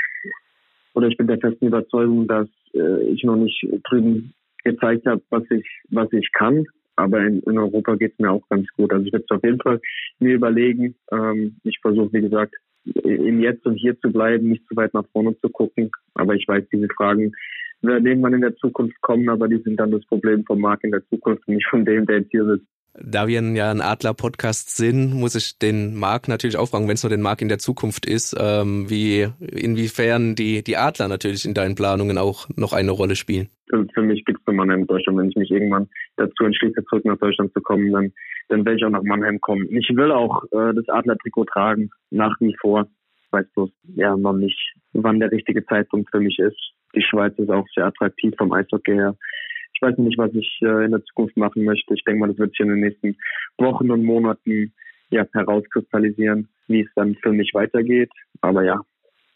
oder 0.94 1.08
ich 1.08 1.18
bin 1.18 1.28
der 1.28 1.40
festen 1.40 1.68
Überzeugung, 1.68 2.28
dass 2.28 2.48
äh, 2.74 3.04
ich 3.04 3.24
noch 3.24 3.36
nicht 3.36 3.66
drüben 3.84 4.34
gezeigt 4.64 5.06
habe, 5.06 5.22
was 5.30 5.44
ich, 5.52 5.68
was 5.90 6.12
ich 6.14 6.32
kann. 6.34 6.66
Aber 6.96 7.22
in, 7.22 7.40
in 7.42 7.58
Europa 7.58 7.96
geht 7.96 8.14
es 8.14 8.20
mir 8.20 8.32
auch 8.32 8.48
ganz 8.50 8.68
gut. 8.76 8.92
Also 8.92 9.06
ich 9.06 9.14
werde 9.14 9.26
es 9.30 9.36
auf 9.36 9.44
jeden 9.44 9.62
Fall 9.62 9.80
mir 10.20 10.36
überlegen. 10.36 10.96
Ähm, 11.12 11.58
ich 11.64 11.80
versuche, 11.82 12.12
wie 12.14 12.22
gesagt, 12.22 12.56
im 13.04 13.40
Jetzt 13.40 13.66
und 13.66 13.76
Hier 13.76 14.00
zu 14.00 14.12
bleiben, 14.12 14.50
nicht 14.50 14.68
zu 14.68 14.76
weit 14.76 14.94
nach 14.94 15.06
vorne 15.14 15.38
zu 15.40 15.50
gucken. 15.50 15.92
Aber 16.16 16.36
ich 16.36 16.48
weiß, 16.48 16.66
diese 16.72 16.88
Fragen 16.98 17.32
werden 17.82 18.06
irgendwann 18.06 18.34
in 18.34 18.42
der 18.42 18.56
Zukunft 18.56 19.00
kommen, 19.02 19.30
aber 19.30 19.48
die 19.48 19.62
sind 19.64 19.78
dann 19.78 19.92
das 19.92 20.06
Problem 20.06 20.44
vom 20.46 20.60
Markt 20.60 20.84
in 20.84 20.92
der 20.92 21.06
Zukunft 21.08 21.48
und 21.48 21.56
nicht 21.56 21.68
von 21.68 21.86
dem, 21.86 22.06
der 22.06 22.20
jetzt 22.20 22.32
hier 22.32 22.46
sitzt. 22.46 22.68
Da 23.02 23.28
wir 23.28 23.42
ja 23.42 23.72
ein 23.72 23.82
Adler-Podcast 23.82 24.76
sind, 24.76 25.14
muss 25.14 25.36
ich 25.36 25.58
den 25.58 25.96
Marc 25.96 26.28
natürlich 26.28 26.58
auch 26.58 26.68
fragen, 26.68 26.88
wenn 26.88 26.96
es 26.96 27.04
nur 27.04 27.10
den 27.10 27.22
Marc 27.22 27.42
in 27.42 27.48
der 27.48 27.60
Zukunft 27.60 28.06
ist, 28.06 28.36
ähm, 28.38 28.90
wie 28.90 29.28
inwiefern 29.40 30.36
die, 30.36 30.64
die 30.64 30.76
Adler 30.76 31.08
natürlich 31.08 31.46
in 31.46 31.54
deinen 31.54 31.76
Planungen 31.76 32.18
auch 32.18 32.50
noch 32.56 32.74
eine 32.74 32.92
Rolle 32.92 33.16
spielen. 33.16 33.50
Also 33.72 33.86
für 33.94 34.02
mich 34.02 34.26
gibt 34.26 34.40
es 34.40 34.48
nur 34.48 34.56
Mannheim 34.56 34.82
in 34.82 34.88
Deutschland. 34.88 35.18
Wenn 35.18 35.30
ich 35.30 35.36
mich 35.36 35.52
irgendwann 35.52 35.88
dazu 36.18 36.44
entschließe, 36.44 36.84
zurück 36.86 37.06
nach 37.06 37.20
Deutschland 37.20 37.54
zu 37.54 37.62
kommen, 37.62 37.92
dann, 37.92 38.12
dann 38.50 38.66
werde 38.66 38.78
ich 38.78 38.84
auch 38.84 38.90
nach 38.90 39.04
Mannheim 39.04 39.40
kommen. 39.40 39.68
Ich 39.70 39.90
will 39.96 40.12
auch 40.12 40.44
äh, 40.52 40.74
das 40.74 40.90
Adler-Trikot 40.90 41.46
tragen, 41.46 41.92
nach 42.10 42.36
wie 42.42 42.56
vor. 42.60 42.88
Ich 43.24 43.32
weiß 43.32 43.46
bloß 43.54 43.70
ja 43.96 44.18
noch 44.18 44.34
nicht, 44.34 44.60
wann 44.94 45.20
der 45.20 45.32
richtige 45.32 45.64
Zeitpunkt 45.66 46.10
für 46.10 46.20
mich 46.20 46.40
ist. 46.40 46.74
Die 46.96 47.02
Schweiz 47.02 47.38
ist 47.38 47.50
auch 47.50 47.68
sehr 47.74 47.86
attraktiv 47.86 48.34
vom 48.38 48.52
Eishockey 48.52 48.94
her. 48.94 49.16
Ich 49.74 49.82
weiß 49.82 49.98
nicht, 49.98 50.18
was 50.18 50.34
ich 50.34 50.60
äh, 50.62 50.86
in 50.86 50.92
der 50.92 51.04
Zukunft 51.06 51.38
machen 51.38 51.64
möchte. 51.64 51.94
Ich 51.94 52.04
denke 52.04 52.20
mal, 52.20 52.30
das 52.30 52.38
wird 52.38 52.52
sich 52.52 52.60
in 52.62 52.70
den 52.70 52.82
nächsten 52.82 53.16
Wochen 53.58 53.92
und 53.92 54.04
Monaten 54.04 54.74
ja, 55.10 55.26
herauskristallisieren, 55.34 56.50
wie 56.68 56.82
es 56.82 56.90
dann 56.96 57.16
für 57.16 57.32
mich 57.32 57.54
weitergeht. 57.54 58.12
Aber 58.42 58.64
ja, 58.64 58.82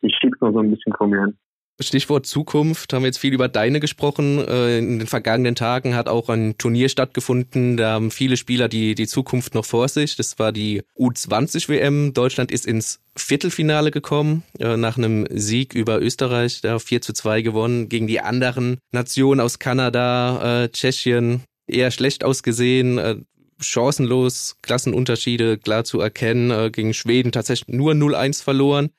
ich 0.01 0.15
schiebe 0.19 0.37
noch 0.41 0.51
so 0.51 0.59
ein 0.59 0.71
bisschen 0.71 0.93
vor 0.93 1.07
mir 1.07 1.21
hin. 1.21 1.37
Stichwort 1.79 2.27
Zukunft, 2.27 2.93
haben 2.93 3.01
wir 3.01 3.07
jetzt 3.07 3.17
viel 3.17 3.33
über 3.33 3.47
deine 3.47 3.79
gesprochen. 3.79 4.37
Äh, 4.47 4.77
in 4.77 4.99
den 4.99 5.07
vergangenen 5.07 5.55
Tagen 5.55 5.95
hat 5.95 6.07
auch 6.07 6.29
ein 6.29 6.57
Turnier 6.57 6.87
stattgefunden. 6.87 7.77
Da 7.77 7.93
haben 7.93 8.11
viele 8.11 8.37
Spieler 8.37 8.69
die, 8.69 8.93
die 8.93 9.07
Zukunft 9.07 9.55
noch 9.55 9.65
vor 9.65 9.87
sich. 9.87 10.15
Das 10.15 10.37
war 10.37 10.51
die 10.51 10.83
U20 10.97 11.69
WM. 11.69 12.13
Deutschland 12.13 12.51
ist 12.51 12.67
ins 12.67 12.99
Viertelfinale 13.15 13.89
gekommen, 13.89 14.43
äh, 14.59 14.77
nach 14.77 14.97
einem 14.97 15.27
Sieg 15.31 15.73
über 15.73 15.99
Österreich, 15.99 16.61
da 16.61 16.77
4 16.77 17.01
zu 17.01 17.13
2 17.13 17.41
gewonnen. 17.41 17.89
Gegen 17.89 18.05
die 18.05 18.19
anderen 18.19 18.77
Nationen 18.91 19.41
aus 19.41 19.57
Kanada, 19.57 20.63
äh, 20.63 20.69
Tschechien 20.69 21.41
eher 21.67 21.91
schlecht 21.91 22.23
ausgesehen 22.23 23.25
chancenlos, 23.59 24.57
Klassenunterschiede 24.61 25.57
klar 25.57 25.85
zu 25.85 26.01
erkennen, 26.01 26.69
gegen 26.73 26.93
Schweden 26.93 27.31
tatsächlich 27.31 27.73
nur 27.73 27.93
0-1 27.93 28.43
verloren. 28.43 28.89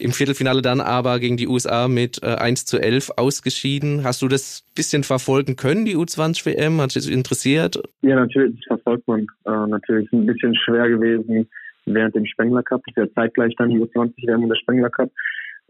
Im 0.00 0.12
Viertelfinale 0.12 0.62
dann 0.62 0.80
aber 0.80 1.18
gegen 1.18 1.36
die 1.36 1.46
USA 1.46 1.86
mit 1.86 2.22
äh, 2.22 2.34
1 2.34 2.64
zu 2.64 2.78
11 2.78 3.10
ausgeschieden. 3.18 4.02
Hast 4.02 4.22
du 4.22 4.28
das 4.28 4.64
bisschen 4.74 5.04
verfolgen 5.04 5.56
können, 5.56 5.84
die 5.84 5.94
U20 5.94 6.46
WM? 6.46 6.80
Hat 6.80 6.94
dich 6.94 7.04
das 7.04 7.06
interessiert? 7.06 7.82
Ja, 8.00 8.16
natürlich, 8.16 8.58
das 8.60 8.80
verfolgt 8.80 9.06
man. 9.06 9.26
Äh, 9.44 9.68
natürlich 9.68 10.10
ein 10.12 10.24
bisschen 10.24 10.56
schwer 10.56 10.88
gewesen 10.88 11.46
während 11.84 12.14
dem 12.14 12.24
Spengler 12.24 12.62
Cup. 12.62 12.80
Das 12.86 12.96
ist 12.96 13.10
ja 13.10 13.14
zeitgleich 13.14 13.54
dann 13.58 13.68
die 13.68 13.78
U20 13.78 14.26
WM 14.26 14.42
und 14.44 14.48
der 14.48 14.56
Spengler 14.56 14.88
Cup. 14.88 15.10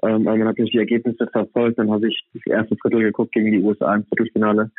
Ähm, 0.05 0.29
aber 0.29 0.37
man 0.37 0.41
hat 0.41 0.47
natürlich 0.47 0.73
die 0.73 0.79
Ergebnisse 0.79 1.27
verfolgt. 1.27 1.79
Dann 1.79 1.91
habe 1.91 2.07
ich 2.07 2.23
das 2.33 2.47
erste 2.47 2.77
Viertel 2.81 3.01
geguckt 3.01 3.33
gegen 3.33 3.51
die 3.51 3.63
USA 3.63 3.97
im 3.97 4.05
Viertelfinale. 4.05 4.71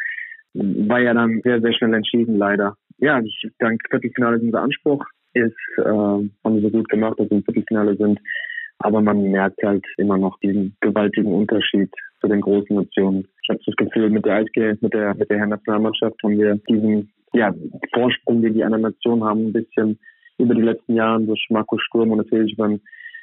War 0.54 1.00
ja 1.02 1.14
dann 1.14 1.42
sehr, 1.44 1.60
sehr 1.60 1.74
schnell 1.74 1.94
entschieden, 1.94 2.38
leider. 2.38 2.78
Ja, 3.00 3.20
ich 3.20 3.48
denke, 3.62 3.84
Viertelfinale 3.90 4.38
ist 4.38 4.44
unser 4.44 4.62
Anspruch. 4.62 5.04
Ist, 5.34 5.56
äh, 5.78 5.84
haben 5.84 6.32
wir 6.44 6.62
so 6.62 6.70
gut 6.70 6.88
gemacht, 6.88 7.20
dass 7.20 7.30
wir 7.30 7.38
im 7.38 7.44
Viertelfinale 7.44 7.98
sind. 7.98 8.18
Aber 8.84 9.02
man 9.02 9.32
merkt 9.32 9.62
halt 9.64 9.86
immer 9.98 10.18
noch 10.18 10.40
diesen 10.40 10.76
gewaltigen 10.82 11.34
Unterschied 11.34 11.90
zu 12.20 12.28
den 12.28 12.42
großen 12.42 12.76
Nationen. 12.76 13.28
Ich 13.44 13.50
habe 13.50 13.60
das 13.66 13.76
Gefühl, 13.76 14.10
mit 14.10 14.26
der 14.26 14.36
Eisge, 14.36 14.78
mit 14.82 14.94
der, 14.94 15.16
mit 15.16 15.30
der 15.30 15.38
Herren-Nationalmannschaft 15.40 16.16
haben 16.24 16.38
wir 16.38 16.56
diesen, 16.70 17.12
ja, 17.34 17.54
Vorsprung, 17.94 18.42
den 18.42 18.54
die 18.54 18.64
anderen 18.64 18.84
Nationen 18.84 19.24
haben, 19.24 19.48
ein 19.48 19.54
bisschen 19.54 20.00
über 20.38 20.56
die 20.56 20.62
letzten 20.62 20.96
Jahre 20.96 21.22
durch 21.22 21.46
Marco 21.50 21.78
Sturm 21.78 22.12
und 22.12 22.18
natürlich 22.18 22.56
beim, 22.58 22.80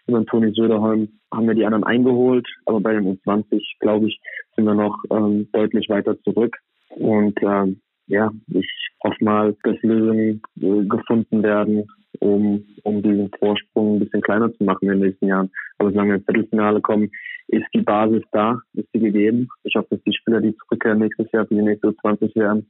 über 0.06 0.24
Toni 0.24 0.52
Söderholm 0.52 1.08
haben 1.32 1.46
wir 1.46 1.54
die 1.54 1.64
anderen 1.64 1.84
eingeholt. 1.84 2.46
Aber 2.64 2.80
bei 2.80 2.94
den 2.94 3.04
U20, 3.04 3.60
glaube 3.80 4.08
ich, 4.08 4.20
sind 4.56 4.64
wir 4.64 4.74
noch 4.74 4.96
ähm, 5.10 5.48
deutlich 5.52 5.88
weiter 5.88 6.18
zurück. 6.22 6.56
Und 6.90 7.38
ähm, 7.42 7.80
ja, 8.08 8.30
ich 8.48 8.68
hoffe 9.02 9.22
mal, 9.24 9.56
dass 9.62 9.80
Lösungen 9.82 10.42
äh, 10.60 10.84
gefunden 10.84 11.42
werden, 11.42 11.86
um, 12.20 12.64
um 12.82 13.02
diesen 13.02 13.30
Vorsprung 13.38 13.96
ein 13.96 13.98
bisschen 14.00 14.22
kleiner 14.22 14.52
zu 14.54 14.64
machen 14.64 14.88
in 14.88 14.88
den 14.88 15.00
nächsten 15.00 15.26
Jahren. 15.26 15.50
Aber 15.78 15.90
solange 15.90 16.10
wir 16.10 16.16
ins 16.16 16.24
Viertelfinale 16.24 16.80
kommen, 16.80 17.10
ist 17.48 17.66
die 17.74 17.82
Basis 17.82 18.22
da, 18.32 18.58
ist 18.74 18.88
sie 18.92 19.00
gegeben. 19.00 19.48
Ich 19.64 19.74
hoffe, 19.76 19.88
dass 19.90 20.02
die 20.04 20.14
Spieler, 20.14 20.40
die 20.40 20.56
zurückkehren 20.56 20.98
nächstes 20.98 21.30
Jahr 21.32 21.46
für 21.46 21.54
die 21.54 21.62
nächsten 21.62 21.96
20 21.98 22.34
Jahre, 22.34 22.64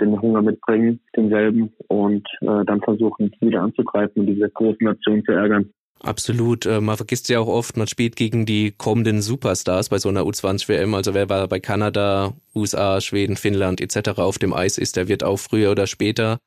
den 0.00 0.20
Hunger 0.20 0.42
mitbringen, 0.42 1.00
denselben 1.16 1.72
und 1.88 2.26
äh, 2.40 2.64
dann 2.64 2.80
versuchen, 2.80 3.30
wieder 3.40 3.62
anzugreifen 3.62 4.20
und 4.20 4.26
diese 4.26 4.48
großen 4.50 4.84
Nationen 4.84 5.24
zu 5.24 5.32
ärgern. 5.32 5.70
Absolut. 6.02 6.64
Äh, 6.64 6.80
man 6.80 6.96
vergisst 6.96 7.28
ja 7.28 7.40
auch 7.40 7.46
oft, 7.46 7.76
man 7.76 7.86
spielt 7.86 8.16
gegen 8.16 8.46
die 8.46 8.72
kommenden 8.72 9.20
Superstars 9.20 9.90
bei 9.90 9.98
so 9.98 10.08
einer 10.08 10.22
U20-WM. 10.22 10.94
Also 10.94 11.12
wer 11.12 11.26
bei 11.26 11.60
Kanada, 11.60 12.34
USA, 12.54 13.00
Schweden, 13.00 13.36
Finnland 13.36 13.80
etc. 13.80 14.18
auf 14.18 14.38
dem 14.38 14.54
Eis 14.54 14.78
ist, 14.78 14.96
der 14.96 15.08
wird 15.08 15.22
auch 15.22 15.36
früher 15.36 15.70
oder 15.70 15.86
später 15.86 16.38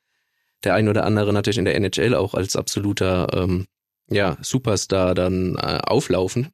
der 0.64 0.74
ein 0.74 0.88
oder 0.88 1.04
andere 1.04 1.34
natürlich 1.34 1.58
in 1.58 1.66
der 1.66 1.76
NHL 1.76 2.16
auch 2.16 2.34
als 2.34 2.56
absoluter 2.56 3.28
ähm, 3.34 3.68
ja, 4.10 4.38
Superstar 4.42 5.14
dann 5.14 5.56
äh, 5.56 5.80
auflaufen. 5.84 6.50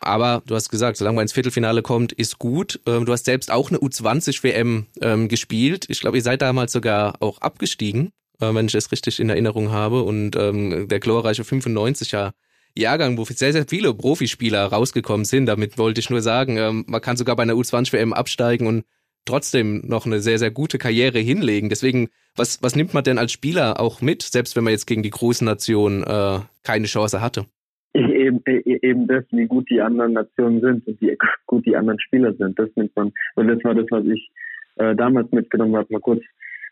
Aber 0.00 0.42
du 0.46 0.54
hast 0.54 0.68
gesagt, 0.68 0.96
solange 0.96 1.16
man 1.16 1.22
ins 1.22 1.32
Viertelfinale 1.32 1.82
kommt, 1.82 2.12
ist 2.12 2.38
gut. 2.38 2.80
Ähm, 2.86 3.04
du 3.04 3.12
hast 3.12 3.24
selbst 3.24 3.50
auch 3.50 3.70
eine 3.70 3.78
U20-WM 3.78 4.86
ähm, 5.00 5.28
gespielt. 5.28 5.84
Ich 5.88 6.00
glaube, 6.00 6.16
ihr 6.16 6.22
seid 6.22 6.42
damals 6.42 6.72
sogar 6.72 7.14
auch 7.20 7.38
abgestiegen, 7.38 8.10
äh, 8.42 8.54
wenn 8.54 8.66
ich 8.66 8.72
das 8.72 8.92
richtig 8.92 9.20
in 9.20 9.30
Erinnerung 9.30 9.70
habe. 9.70 10.02
Und 10.02 10.36
ähm, 10.36 10.88
der 10.88 11.00
glorreiche 11.00 11.42
95er 11.42 12.32
Jahrgang, 12.76 13.18
wo 13.18 13.24
sehr, 13.24 13.52
sehr 13.52 13.66
viele 13.66 13.94
Profispieler 13.94 14.64
rausgekommen 14.66 15.24
sind. 15.24 15.46
Damit 15.46 15.78
wollte 15.78 16.00
ich 16.00 16.10
nur 16.10 16.20
sagen, 16.20 16.56
ähm, 16.56 16.84
man 16.86 17.00
kann 17.00 17.16
sogar 17.16 17.36
bei 17.36 17.42
einer 17.42 17.54
U20-WM 17.54 18.12
absteigen 18.12 18.66
und 18.66 18.84
trotzdem 19.24 19.82
noch 19.86 20.06
eine 20.06 20.20
sehr, 20.20 20.38
sehr 20.38 20.50
gute 20.50 20.78
Karriere 20.78 21.18
hinlegen. 21.18 21.68
Deswegen, 21.68 22.08
was, 22.34 22.62
was 22.62 22.74
nimmt 22.74 22.94
man 22.94 23.04
denn 23.04 23.18
als 23.18 23.32
Spieler 23.32 23.78
auch 23.78 24.00
mit, 24.00 24.22
selbst 24.22 24.56
wenn 24.56 24.64
man 24.64 24.72
jetzt 24.72 24.86
gegen 24.86 25.02
die 25.02 25.10
großen 25.10 25.44
Nationen 25.44 26.02
äh, 26.02 26.40
keine 26.64 26.86
Chance 26.86 27.20
hatte? 27.20 27.46
Eben, 27.94 28.40
e, 28.46 28.56
e, 28.56 28.78
eben 28.82 29.06
das, 29.06 29.24
wie 29.32 29.46
gut 29.46 29.68
die 29.68 29.82
anderen 29.82 30.14
Nationen 30.14 30.62
sind 30.62 30.86
und 30.86 31.00
wie 31.00 31.16
gut 31.46 31.66
die 31.66 31.76
anderen 31.76 32.00
Spieler 32.00 32.32
sind. 32.34 32.58
Das 32.58 32.70
nimmt 32.74 32.96
man. 32.96 33.12
Und 33.34 33.48
das 33.48 33.62
war 33.64 33.74
das, 33.74 33.86
was 33.90 34.04
ich 34.06 34.30
äh, 34.76 34.96
damals 34.96 35.30
mitgenommen 35.30 35.76
habe. 35.76 35.88
Mal 35.90 36.00
kurz, 36.00 36.22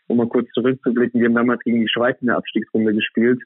um 0.07 0.17
mal 0.17 0.27
kurz 0.27 0.49
zurückzublicken. 0.51 1.19
Wir 1.19 1.27
haben 1.27 1.35
damals 1.35 1.61
gegen 1.63 1.81
die 1.81 1.89
Schweiz 1.89 2.17
in 2.21 2.27
der 2.27 2.37
Abstiegsrunde 2.37 2.93
gespielt. 2.93 3.41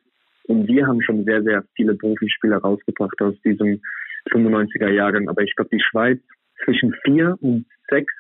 Und 0.48 0.68
wir 0.68 0.86
haben 0.86 1.02
schon 1.02 1.24
sehr, 1.26 1.42
sehr 1.44 1.64
viele 1.76 1.96
Profispieler 1.96 2.58
rausgebracht 2.58 3.20
aus 3.22 3.36
diesem 3.44 3.82
95er 4.32 4.90
Jahrgang. 4.90 5.28
Aber 5.30 5.42
ich 5.42 5.56
glaube, 5.56 5.70
die 5.74 5.82
Schweiz 5.82 6.20
zwischen 6.64 6.94
vier 7.04 7.38
und 7.42 7.66
sechs 7.90 8.14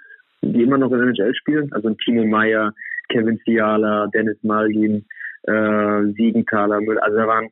die 0.53 0.63
immer 0.63 0.77
noch 0.77 0.91
in 0.91 0.99
der 0.99 1.07
NHL 1.07 1.35
spielen. 1.35 1.71
Also 1.73 1.93
Timo 2.03 2.25
Meyer, 2.25 2.73
Kevin 3.09 3.39
Fiala, 3.39 4.07
Dennis 4.13 4.37
Malgin, 4.43 5.05
äh, 5.43 6.03
Siegenthaler. 6.15 6.79
Also 7.01 7.17
da 7.17 7.27
waren 7.27 7.49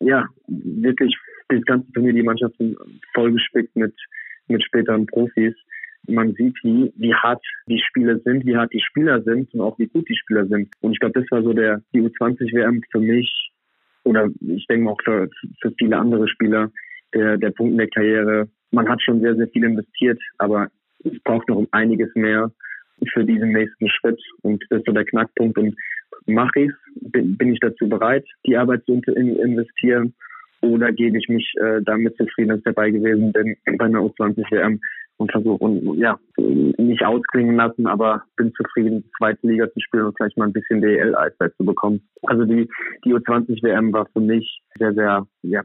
ja 0.00 0.28
wirklich 0.46 1.16
das 1.48 1.62
ganze 1.64 1.90
Turnier 1.92 2.12
die 2.12 2.22
Mannschaften 2.22 2.76
vollgespickt 3.14 3.74
mit, 3.76 3.94
mit 4.48 4.62
späteren 4.64 5.06
Profis. 5.06 5.54
Man 6.08 6.34
sieht, 6.34 6.56
wie, 6.62 6.92
wie 6.96 7.14
hart 7.14 7.44
die 7.66 7.80
Spieler 7.80 8.18
sind, 8.20 8.44
wie 8.44 8.56
hart 8.56 8.72
die 8.72 8.80
Spieler 8.80 9.22
sind 9.22 9.52
und 9.54 9.60
auch 9.60 9.78
wie 9.78 9.86
gut 9.86 10.08
die 10.08 10.16
Spieler 10.16 10.46
sind. 10.46 10.68
Und 10.80 10.92
ich 10.92 10.98
glaube, 10.98 11.20
das 11.20 11.30
war 11.30 11.42
so 11.42 11.52
der 11.52 11.80
die 11.92 12.00
U20-WM 12.00 12.82
für 12.90 13.00
mich 13.00 13.52
oder 14.04 14.28
ich 14.40 14.66
denke 14.66 14.90
auch 14.90 15.00
für, 15.04 15.28
für 15.60 15.72
viele 15.78 15.96
andere 15.96 16.28
Spieler 16.28 16.70
der, 17.14 17.36
der 17.36 17.50
Punkt 17.50 17.72
in 17.72 17.78
der 17.78 17.88
Karriere. 17.88 18.48
Man 18.70 18.88
hat 18.88 19.02
schon 19.02 19.20
sehr, 19.20 19.36
sehr 19.36 19.48
viel 19.48 19.64
investiert, 19.64 20.20
aber 20.38 20.68
es 21.04 21.18
braucht 21.22 21.48
noch 21.48 21.66
einiges 21.70 22.12
mehr 22.14 22.50
für 23.12 23.24
diesen 23.24 23.52
nächsten 23.52 23.88
Schritt. 23.88 24.20
Und 24.42 24.64
das 24.70 24.80
ist 24.80 24.86
so 24.86 24.92
der 24.92 25.04
Knackpunkt. 25.04 25.58
Und 25.58 25.76
mache 26.26 26.60
ich 26.60 26.70
es? 26.70 27.10
Bin, 27.12 27.36
bin 27.36 27.52
ich 27.52 27.60
dazu 27.60 27.88
bereit, 27.88 28.24
die 28.46 28.56
Arbeit 28.56 28.84
zu 28.86 28.92
investieren? 28.94 30.14
Oder 30.60 30.92
gebe 30.92 31.18
ich 31.18 31.28
mich 31.28 31.52
äh, 31.60 31.80
damit 31.82 32.16
zufrieden, 32.16 32.50
dass 32.50 32.58
ich 32.58 32.64
dabei 32.64 32.90
gewesen 32.90 33.32
bin 33.32 33.56
bei 33.76 33.84
einer 33.84 33.98
U20 33.98 34.48
WM 34.50 34.80
und 35.22 35.32
versuche 35.32 35.64
und 35.64 35.98
ja, 35.98 36.18
nicht 36.36 37.04
ausklingen 37.04 37.56
lassen, 37.56 37.86
aber 37.86 38.22
bin 38.36 38.52
zufrieden, 38.54 39.04
zweite 39.16 39.46
Liga 39.46 39.66
zu 39.72 39.80
spielen 39.80 40.06
und 40.06 40.16
vielleicht 40.16 40.36
mal 40.36 40.46
ein 40.46 40.52
bisschen 40.52 40.80
DEL-Eiszeit 40.80 41.54
zu 41.56 41.64
bekommen. 41.64 42.06
Also 42.22 42.44
die, 42.44 42.68
die 43.04 43.14
U20 43.14 43.62
WM 43.62 43.92
war 43.92 44.06
für 44.12 44.20
mich 44.20 44.60
sehr, 44.78 44.92
sehr 44.92 45.26
ja, 45.42 45.62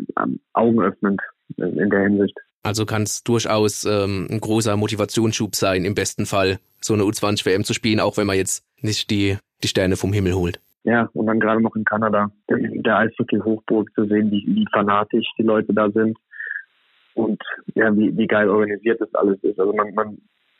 augenöffnend 0.54 1.22
in 1.58 1.90
der 1.90 2.04
Hinsicht. 2.04 2.38
Also 2.64 2.86
kann 2.86 3.04
es 3.04 3.24
durchaus 3.24 3.86
ähm, 3.86 4.28
ein 4.30 4.40
großer 4.40 4.76
Motivationsschub 4.78 5.56
sein, 5.56 5.86
im 5.86 5.96
besten 5.96 6.26
Fall 6.26 6.60
so 6.82 6.94
eine 6.94 7.04
U20-WM 7.04 7.64
zu 7.64 7.74
spielen, 7.74 8.00
auch 8.00 8.18
wenn 8.18 8.28
man 8.28 8.36
jetzt 8.36 8.64
nicht 8.82 9.10
die, 9.10 9.38
die 9.64 9.68
Sterne 9.68 9.96
vom 9.96 10.14
Himmel 10.14 10.34
holt. 10.34 10.60
Ja, 10.84 11.10
und 11.14 11.28
dann 11.28 11.40
gerade 11.40 11.62
noch 11.62 11.76
in 11.76 11.84
Kanada, 11.84 12.32
der 12.50 12.98
Eishockey-Hochburg 12.98 13.90
zu 13.94 14.06
sehen, 14.06 14.32
wie, 14.32 14.46
wie 14.48 14.66
fanatisch 14.72 15.26
die 15.38 15.44
Leute 15.44 15.74
da 15.74 15.90
sind 15.92 16.18
und 17.18 17.42
ja, 17.76 17.96
wie, 17.98 18.16
wie 18.16 18.28
geil 18.28 18.50
organisiert 18.50 19.02
das 19.02 19.14
alles 19.16 19.38
ist. 19.44 19.60
Also 19.60 19.74
man, 19.74 19.94
man, 19.94 20.18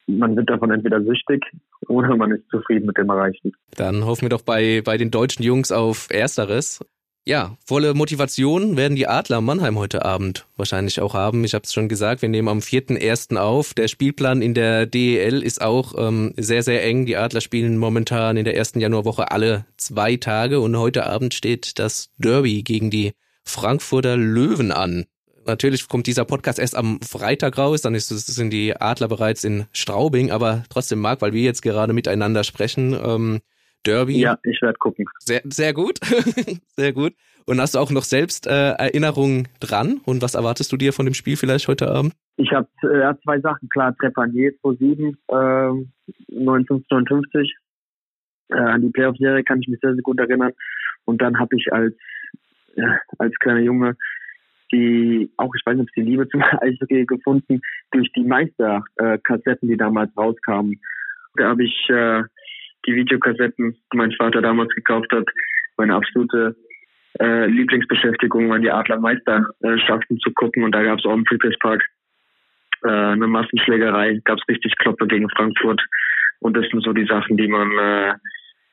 man 0.08 0.36
wird 0.36 0.50
davon 0.50 0.72
entweder 0.72 1.02
süchtig 1.04 1.44
oder 1.88 2.16
man 2.16 2.32
ist 2.32 2.50
zufrieden 2.50 2.88
mit 2.88 2.98
dem 2.98 3.10
Erreichten. 3.10 3.54
Dann 3.76 4.06
hoffen 4.06 4.24
wir 4.24 4.30
doch 4.30 4.42
bei, 4.42 4.82
bei 4.84 4.98
den 4.98 5.12
deutschen 5.12 5.44
Jungs 5.44 5.72
auf 5.72 6.08
Ersteres. 6.10 6.80
Ja, 7.26 7.58
volle 7.66 7.94
Motivation 7.94 8.78
werden 8.78 8.96
die 8.96 9.08
Adler 9.08 9.42
Mannheim 9.42 9.78
heute 9.78 10.06
Abend 10.06 10.48
wahrscheinlich 10.56 11.02
auch 11.02 11.14
haben. 11.14 11.44
Ich 11.44 11.54
habe 11.54 11.64
es 11.64 11.74
schon 11.74 11.90
gesagt, 11.90 12.22
wir 12.22 12.30
nehmen 12.30 12.48
am 12.48 12.60
4.1. 12.60 13.36
auf. 13.36 13.74
Der 13.74 13.90
Spielplan 13.90 14.42
in 14.42 14.54
der 14.54 14.86
DEL 14.86 15.44
ist 15.44 15.62
auch 15.62 15.94
ähm, 15.98 16.34
sehr, 16.38 16.64
sehr 16.64 16.86
eng. 16.86 17.06
Die 17.06 17.18
Adler 17.18 17.42
spielen 17.42 17.78
momentan 17.78 18.38
in 18.38 18.46
der 18.46 18.56
ersten 18.56 18.80
Januarwoche 18.80 19.30
alle 19.30 19.66
zwei 19.76 20.16
Tage 20.16 20.62
und 20.62 20.78
heute 20.78 21.06
Abend 21.06 21.34
steht 21.34 21.80
das 21.80 22.14
Derby 22.18 22.64
gegen 22.64 22.90
die 22.90 23.12
Frankfurter 23.44 24.16
Löwen 24.16 24.72
an. 24.72 25.06
Natürlich 25.48 25.88
kommt 25.88 26.08
dieser 26.08 26.26
Podcast 26.26 26.60
erst 26.60 26.76
am 26.76 27.00
Freitag 27.02 27.58
raus, 27.58 27.82
dann 27.82 27.96
ist, 27.96 28.10
sind 28.10 28.52
die 28.52 28.76
Adler 28.76 29.08
bereits 29.08 29.44
in 29.44 29.66
Straubing, 29.72 30.30
aber 30.32 30.64
trotzdem 30.70 31.00
mag, 31.00 31.22
weil 31.22 31.34
wir 31.34 31.42
jetzt 31.42 31.62
gerade 31.62 31.94
miteinander 31.94 32.44
sprechen, 32.44 32.94
ähm, 32.94 33.40
Derby. 33.86 34.20
Ja, 34.20 34.38
ich 34.44 34.62
werde 34.62 34.78
gucken. 34.78 35.06
Sehr, 35.20 35.42
sehr 35.46 35.74
gut. 35.74 36.00
sehr 36.76 36.92
gut. 36.92 37.14
Und 37.46 37.62
hast 37.62 37.76
du 37.76 37.80
auch 37.80 37.92
noch 37.92 38.04
selbst 38.04 38.46
äh, 38.46 38.72
Erinnerungen 38.72 39.48
dran? 39.62 40.02
Und 40.04 40.22
was 40.22 40.36
erwartest 40.36 40.72
du 40.74 40.78
dir 40.78 40.92
von 40.92 41.06
dem 41.06 41.14
Spiel 41.14 41.38
vielleicht 41.38 41.70
heute 41.70 41.90
Abend? 41.90 42.14
Ich 42.36 42.52
habe 42.52 42.68
äh, 42.82 43.14
zwei 43.24 43.40
Sachen. 43.40 43.70
Klar, 43.70 43.96
Trepanier 43.96 44.52
2007, 44.62 45.18
äh, 45.30 45.34
1959. 46.38 47.56
Äh, 48.50 48.56
an 48.56 48.82
die 48.82 48.90
Playoff-Serie 48.90 49.44
kann 49.44 49.62
ich 49.62 49.70
mich 49.70 49.80
sehr, 49.80 49.94
sehr 49.94 50.04
gut 50.04 50.20
erinnern. 50.20 50.52
Und 51.06 51.22
dann 51.22 51.40
habe 51.40 51.56
ich 51.56 51.72
als, 51.72 51.96
ja, 52.76 53.00
als 53.18 53.34
kleiner 53.40 53.62
Junge 53.62 53.96
die, 54.72 55.32
auch 55.38 55.54
ich 55.56 55.66
weiß 55.66 55.78
nicht, 55.78 55.90
ob 55.90 55.96
die 55.96 56.10
Liebe 56.10 56.28
zum 56.30 56.42
Eishockey 56.62 57.06
gefunden, 57.06 57.62
durch 57.92 58.12
die 58.14 58.24
Meisterkassetten, 58.24 59.70
die 59.70 59.78
damals 59.78 60.16
rauskamen. 60.18 60.80
Da 61.36 61.50
habe 61.50 61.64
ich 61.64 61.90
äh, 61.90 62.24
die 62.86 62.96
Videokassetten, 62.96 63.78
die 63.94 63.98
mein 63.98 64.12
Vater 64.14 64.42
damals 64.42 64.74
gekauft 64.74 65.12
hat, 65.12 65.26
meine 65.78 65.96
absolute 65.96 66.56
äh, 67.20 67.46
Lieblingsbeschäftigung 67.48 68.50
waren 68.50 68.62
die 68.62 68.72
Adler 68.72 69.00
Meisterschaften 69.00 70.20
zu 70.20 70.32
gucken. 70.32 70.64
Und 70.64 70.74
da 70.74 70.84
gab 70.84 71.00
es 71.00 71.06
auch 71.06 71.14
im 71.14 71.26
Friedrichspark 71.26 71.84
äh, 72.84 72.90
eine 72.90 73.28
Massenschlägerei, 73.28 74.22
gab 74.24 74.38
es 74.40 74.48
richtig 74.48 74.76
Kloppe 74.78 75.08
gegen 75.08 75.30
Frankfurt. 75.30 75.82
Und 76.40 76.56
das 76.56 76.68
sind 76.70 76.84
so 76.84 76.94
die 76.94 77.06
Sachen, 77.06 77.38
die 77.38 77.48
man, 77.48 77.72
äh, 77.78 78.14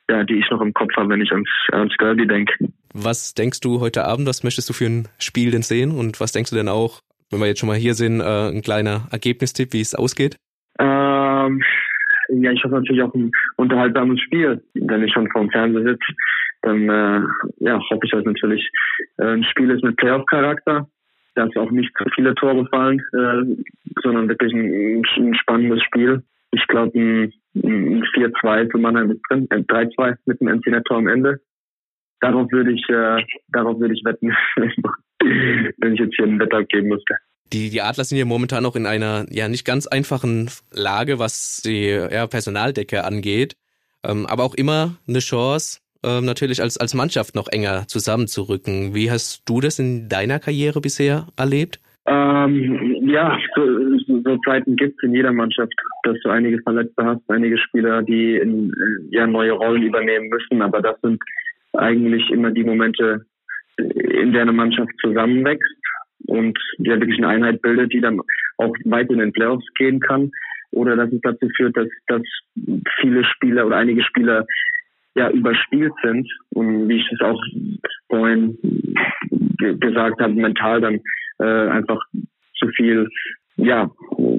ja, 0.09 0.23
die 0.23 0.35
ich 0.35 0.49
noch 0.51 0.61
im 0.61 0.73
Kopf 0.73 0.95
habe, 0.95 1.09
wenn 1.09 1.21
ich 1.21 1.31
ans, 1.31 1.49
ans 1.71 1.93
Derby 1.97 2.27
denke. 2.27 2.53
Was 2.93 3.33
denkst 3.33 3.59
du 3.61 3.79
heute 3.79 4.05
Abend, 4.05 4.27
was 4.27 4.43
möchtest 4.43 4.69
du 4.69 4.73
für 4.73 4.85
ein 4.85 5.07
Spiel 5.19 5.51
denn 5.51 5.63
sehen 5.63 5.91
und 5.91 6.19
was 6.19 6.31
denkst 6.31 6.51
du 6.51 6.55
denn 6.55 6.69
auch, 6.69 7.01
wenn 7.31 7.39
wir 7.39 7.47
jetzt 7.47 7.59
schon 7.59 7.67
mal 7.67 7.77
hier 7.77 7.93
sind, 7.93 8.21
äh, 8.21 8.49
ein 8.49 8.61
kleiner 8.61 9.07
Ergebnistipp, 9.11 9.73
wie 9.73 9.81
es 9.81 9.95
ausgeht? 9.95 10.37
Ähm, 10.79 11.61
ja, 12.29 12.51
ich 12.51 12.63
hoffe 12.63 12.75
natürlich 12.75 13.01
auch 13.01 13.13
ein 13.13 13.31
unterhaltsames 13.57 14.19
Spiel. 14.21 14.63
Wenn 14.73 15.03
ich 15.03 15.13
schon 15.13 15.29
vorm 15.31 15.49
Fernseher 15.49 15.83
sitze, 15.83 16.13
dann 16.61 16.89
äh, 16.89 17.21
ja, 17.59 17.79
hoffe 17.89 18.01
ich, 18.03 18.11
dass 18.11 18.25
natürlich 18.25 18.69
äh, 19.17 19.25
ein 19.25 19.43
Spiel 19.43 19.69
ist 19.71 19.83
mit 19.83 19.97
Playoff-Charakter, 19.97 20.87
dass 21.35 21.55
auch 21.57 21.71
nicht 21.71 21.91
zu 21.97 22.05
viele 22.15 22.33
Tore 22.35 22.65
fallen, 22.67 22.99
äh, 23.13 23.63
sondern 24.01 24.29
wirklich 24.29 24.53
ein, 24.53 25.03
ein 25.17 25.35
spannendes 25.35 25.83
Spiel. 25.83 26.23
Ich 26.55 26.67
glaube, 26.67 26.97
ein, 26.97 27.33
ein 27.55 28.03
4-2 28.15 28.71
für 28.71 28.77
Mannheim 28.77 29.11
ist 29.11 29.21
drin, 29.29 29.47
ein 29.49 29.65
3-2 29.65 30.15
mit 30.25 30.39
dem 30.39 30.47
NC-Netto 30.47 30.95
am 30.95 31.07
Ende. 31.07 31.41
Darauf 32.21 32.51
würde 32.51 32.71
ich, 32.71 32.83
äh, 32.89 33.23
darauf 33.49 33.81
ich 33.81 34.01
wetten, 34.05 34.33
wenn 35.77 35.93
ich 35.93 35.99
jetzt 35.99 36.15
hier 36.15 36.25
einen 36.25 36.39
Wetter 36.39 36.63
geben 36.63 36.87
müsste. 36.87 37.15
Die, 37.53 37.69
die 37.69 37.81
Adler 37.81 38.03
sind 38.03 38.17
ja 38.17 38.25
momentan 38.25 38.63
noch 38.63 38.75
in 38.75 38.85
einer 38.85 39.25
ja 39.29 39.47
nicht 39.47 39.65
ganz 39.65 39.85
einfachen 39.85 40.49
Lage, 40.71 41.19
was 41.19 41.61
die 41.63 41.89
ja, 41.89 42.25
Personaldecke 42.25 43.03
angeht. 43.03 43.55
Ähm, 44.03 44.25
aber 44.25 44.43
auch 44.43 44.55
immer 44.55 44.95
eine 45.07 45.19
Chance, 45.19 45.79
ähm, 46.03 46.25
natürlich 46.25 46.61
als, 46.61 46.77
als 46.77 46.93
Mannschaft 46.93 47.35
noch 47.35 47.47
enger 47.47 47.87
zusammenzurücken. 47.87 48.93
Wie 48.93 49.11
hast 49.11 49.43
du 49.45 49.61
das 49.61 49.79
in 49.79 50.09
deiner 50.09 50.39
Karriere 50.39 50.81
bisher 50.81 51.27
erlebt? 51.35 51.79
Ähm, 52.07 53.07
ja, 53.07 53.37
so, 53.55 53.97
so 54.23 54.37
Zeiten 54.45 54.75
gibt 54.75 54.95
es 54.97 55.03
in 55.03 55.15
jeder 55.15 55.31
Mannschaft, 55.31 55.73
dass 56.03 56.17
du 56.23 56.29
einige 56.29 56.61
Verletzte 56.61 57.03
hast, 57.03 57.21
einige 57.29 57.57
Spieler, 57.57 58.03
die 58.03 58.35
in, 58.35 58.71
ja, 59.09 59.25
neue 59.25 59.53
Rollen 59.53 59.81
übernehmen 59.81 60.29
müssen. 60.29 60.61
Aber 60.61 60.81
das 60.81 60.99
sind 61.01 61.19
eigentlich 61.73 62.29
immer 62.29 62.51
die 62.51 62.63
Momente, 62.63 63.25
in 63.77 64.33
der 64.33 64.43
eine 64.43 64.53
Mannschaft 64.53 64.91
zusammenwächst 65.01 65.75
und 66.27 66.57
ja 66.77 66.99
wirklich 66.99 67.17
eine 67.17 67.27
Einheit 67.27 67.61
bildet, 67.61 67.91
die 67.91 68.01
dann 68.01 68.21
auch 68.57 68.73
weit 68.85 69.09
in 69.09 69.19
den 69.19 69.33
Playoffs 69.33 69.65
gehen 69.75 69.99
kann. 69.99 70.31
Oder 70.71 70.95
dass 70.95 71.11
es 71.11 71.21
dazu 71.21 71.47
führt, 71.55 71.75
dass, 71.75 71.87
dass 72.07 72.21
viele 72.99 73.23
Spieler 73.23 73.65
oder 73.65 73.77
einige 73.77 74.03
Spieler 74.03 74.45
ja 75.15 75.29
überspielt 75.29 75.93
sind 76.03 76.29
und 76.53 76.89
wie 76.89 76.97
ich 76.97 77.11
es 77.11 77.21
auch 77.21 77.41
vorhin 78.09 78.57
gesagt 79.79 80.19
habe, 80.19 80.33
mental 80.33 80.81
dann 80.81 80.99
äh, 81.39 81.69
einfach 81.69 82.01
zu 82.57 82.67
viel 82.69 83.09
ja 83.57 83.89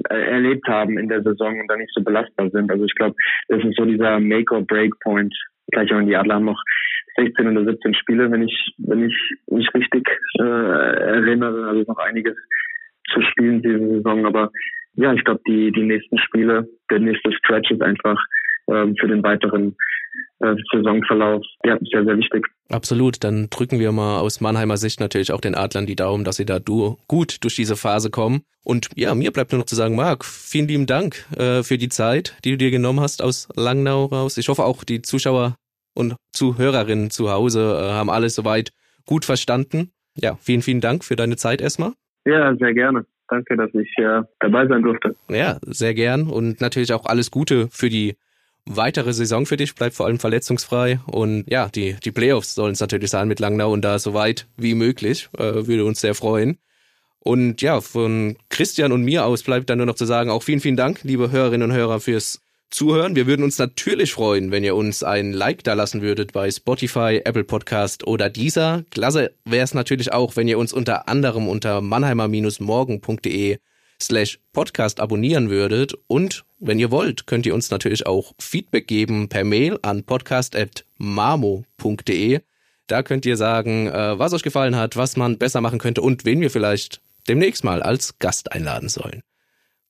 erlebt 0.09 0.67
haben 0.67 0.97
in 0.97 1.09
der 1.09 1.23
Saison 1.23 1.59
und 1.59 1.67
dann 1.67 1.79
nicht 1.79 1.91
so 1.93 2.03
belastbar 2.03 2.49
sind. 2.51 2.71
Also 2.71 2.85
ich 2.85 2.95
glaube, 2.95 3.15
das 3.47 3.63
ist 3.63 3.75
so 3.75 3.85
dieser 3.85 4.19
Make-or-Break-Point. 4.19 5.35
Gleich 5.71 5.91
auch 5.91 5.99
in 5.99 6.07
die 6.07 6.15
Adler 6.15 6.35
haben 6.35 6.45
noch 6.45 6.61
16 7.17 7.47
oder 7.47 7.65
17 7.65 7.95
Spiele, 7.95 8.31
wenn 8.31 8.43
ich, 8.43 8.73
wenn 8.77 9.03
ich 9.03 9.35
mich 9.47 9.67
richtig 9.73 10.07
äh, 10.39 10.43
erinnere. 10.43 11.67
Also 11.67 11.83
noch 11.87 11.97
einiges 11.97 12.35
zu 13.11 13.21
spielen 13.21 13.61
diese 13.61 13.87
Saison. 13.87 14.25
Aber 14.25 14.51
ja, 14.93 15.13
ich 15.13 15.23
glaube, 15.23 15.41
die, 15.47 15.71
die 15.71 15.83
nächsten 15.83 16.17
Spiele, 16.19 16.67
der 16.89 16.99
nächste 16.99 17.31
Stretch 17.33 17.71
ist 17.71 17.81
einfach 17.81 18.17
für 18.67 19.07
den 19.07 19.23
weiteren 19.23 19.75
äh, 20.39 20.55
Saisonverlauf 20.71 21.43
ja, 21.65 21.77
sehr, 21.91 22.05
sehr 22.05 22.17
wichtig. 22.17 22.45
Absolut. 22.69 23.23
Dann 23.23 23.49
drücken 23.49 23.79
wir 23.79 23.91
mal 23.91 24.19
aus 24.19 24.41
Mannheimer 24.41 24.77
Sicht 24.77 24.99
natürlich 24.99 25.31
auch 25.31 25.41
den 25.41 25.55
Adlern 25.55 25.85
die 25.85 25.95
Daumen, 25.95 26.23
dass 26.23 26.35
sie 26.35 26.45
da 26.45 26.59
du 26.59 26.97
gut 27.07 27.43
durch 27.43 27.55
diese 27.55 27.75
Phase 27.75 28.09
kommen. 28.09 28.41
Und 28.63 28.89
ja, 28.95 29.15
mir 29.15 29.31
bleibt 29.31 29.51
nur 29.51 29.59
noch 29.59 29.65
zu 29.65 29.75
sagen, 29.75 29.95
Marc, 29.95 30.25
vielen 30.25 30.67
lieben 30.67 30.85
Dank 30.85 31.25
äh, 31.37 31.63
für 31.63 31.77
die 31.77 31.89
Zeit, 31.89 32.35
die 32.43 32.51
du 32.51 32.57
dir 32.57 32.71
genommen 32.71 32.99
hast 32.99 33.23
aus 33.23 33.47
Langnau 33.55 34.05
raus. 34.05 34.37
Ich 34.37 34.49
hoffe 34.49 34.63
auch 34.63 34.83
die 34.83 35.01
Zuschauer 35.01 35.55
und 35.95 36.15
Zuhörerinnen 36.33 37.09
zu 37.09 37.31
Hause 37.31 37.79
äh, 37.79 37.91
haben 37.93 38.09
alles 38.09 38.35
soweit 38.35 38.71
gut 39.05 39.25
verstanden. 39.25 39.91
Ja, 40.15 40.35
vielen, 40.41 40.61
vielen 40.61 40.81
Dank 40.81 41.03
für 41.03 41.15
deine 41.15 41.37
Zeit 41.37 41.61
erstmal. 41.61 41.93
Ja, 42.25 42.55
sehr 42.55 42.73
gerne. 42.73 43.05
Danke, 43.29 43.57
dass 43.57 43.73
ich 43.73 43.89
äh, 43.97 44.21
dabei 44.39 44.67
sein 44.67 44.83
durfte. 44.83 45.15
Ja, 45.29 45.57
sehr 45.65 45.93
gern 45.93 46.27
und 46.27 46.61
natürlich 46.61 46.93
auch 46.93 47.05
alles 47.05 47.31
Gute 47.31 47.67
für 47.71 47.89
die 47.89 48.15
weitere 48.67 49.13
Saison 49.13 49.45
für 49.45 49.57
dich. 49.57 49.75
Bleib 49.75 49.93
vor 49.93 50.05
allem 50.05 50.19
verletzungsfrei 50.19 50.99
und 51.05 51.45
ja, 51.49 51.69
die, 51.69 51.95
die 52.03 52.11
Playoffs 52.11 52.55
sollen 52.55 52.73
es 52.73 52.79
natürlich 52.79 53.09
sein 53.09 53.27
mit 53.27 53.39
Langnau 53.39 53.71
und 53.71 53.81
da 53.81 53.99
so 53.99 54.13
weit 54.13 54.47
wie 54.57 54.75
möglich. 54.75 55.29
Äh, 55.37 55.67
würde 55.67 55.85
uns 55.85 56.01
sehr 56.01 56.15
freuen. 56.15 56.57
Und 57.19 57.61
ja, 57.61 57.81
von 57.81 58.37
Christian 58.49 58.91
und 58.91 59.03
mir 59.03 59.25
aus 59.25 59.43
bleibt 59.43 59.69
dann 59.69 59.79
nur 59.79 59.87
noch 59.87 59.95
zu 59.95 60.05
sagen, 60.05 60.29
auch 60.29 60.43
vielen, 60.43 60.61
vielen 60.61 60.77
Dank, 60.77 61.01
liebe 61.03 61.31
Hörerinnen 61.31 61.71
und 61.71 61.75
Hörer, 61.75 61.99
fürs 61.99 62.41
zuhören. 62.69 63.15
Wir 63.15 63.27
würden 63.27 63.43
uns 63.43 63.57
natürlich 63.57 64.13
freuen, 64.13 64.51
wenn 64.51 64.63
ihr 64.63 64.75
uns 64.75 65.03
ein 65.03 65.33
Like 65.33 65.63
da 65.63 65.73
lassen 65.73 66.01
würdet 66.01 66.33
bei 66.33 66.49
Spotify, 66.51 67.21
Apple 67.23 67.43
Podcast 67.43 68.05
oder 68.05 68.29
dieser. 68.29 68.83
Klasse 68.91 69.33
wäre 69.45 69.63
es 69.63 69.73
natürlich 69.73 70.13
auch, 70.13 70.35
wenn 70.35 70.47
ihr 70.47 70.59
uns 70.59 70.73
unter 70.73 71.07
anderem 71.07 71.47
unter 71.47 71.81
mannheimer-morgen.de 71.81 73.57
slash 74.01 74.39
podcast 74.53 74.99
abonnieren 74.99 75.49
würdet. 75.49 75.93
Und 76.07 76.43
wenn 76.59 76.79
ihr 76.79 76.91
wollt, 76.91 77.27
könnt 77.27 77.45
ihr 77.45 77.53
uns 77.53 77.71
natürlich 77.71 78.07
auch 78.07 78.33
Feedback 78.39 78.87
geben 78.87 79.29
per 79.29 79.43
Mail 79.43 79.77
an 79.81 80.03
podcast.mamo.de. 80.03 82.39
Da 82.87 83.03
könnt 83.03 83.25
ihr 83.25 83.35
sagen, 83.37 83.87
äh, 83.87 84.17
was 84.17 84.33
euch 84.33 84.43
gefallen 84.43 84.75
hat, 84.75 84.97
was 84.97 85.15
man 85.17 85.37
besser 85.37 85.61
machen 85.61 85.79
könnte 85.79 86.01
und 86.01 86.25
wen 86.25 86.41
wir 86.41 86.49
vielleicht 86.49 87.01
demnächst 87.27 87.63
mal 87.63 87.81
als 87.81 88.17
Gast 88.19 88.51
einladen 88.53 88.89
sollen. 88.89 89.21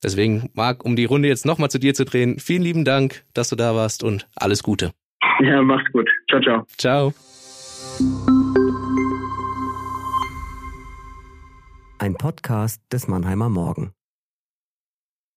Deswegen, 0.02 0.50
Marc, 0.54 0.84
um 0.84 0.96
die 0.96 1.04
Runde 1.04 1.28
jetzt 1.28 1.46
nochmal 1.46 1.70
zu 1.70 1.78
dir 1.78 1.94
zu 1.94 2.04
drehen, 2.04 2.38
vielen 2.38 2.62
lieben 2.62 2.84
Dank, 2.84 3.24
dass 3.34 3.48
du 3.48 3.56
da 3.56 3.74
warst 3.74 4.04
und 4.04 4.28
alles 4.36 4.62
Gute. 4.62 4.92
Ja, 5.40 5.62
mach's 5.62 5.90
gut. 5.92 6.08
Ciao, 6.28 6.40
ciao. 6.40 6.66
Ciao. 6.76 7.14
Ein 11.98 12.14
Podcast 12.14 12.80
des 12.92 13.08
Mannheimer 13.08 13.48
Morgen. 13.48 13.92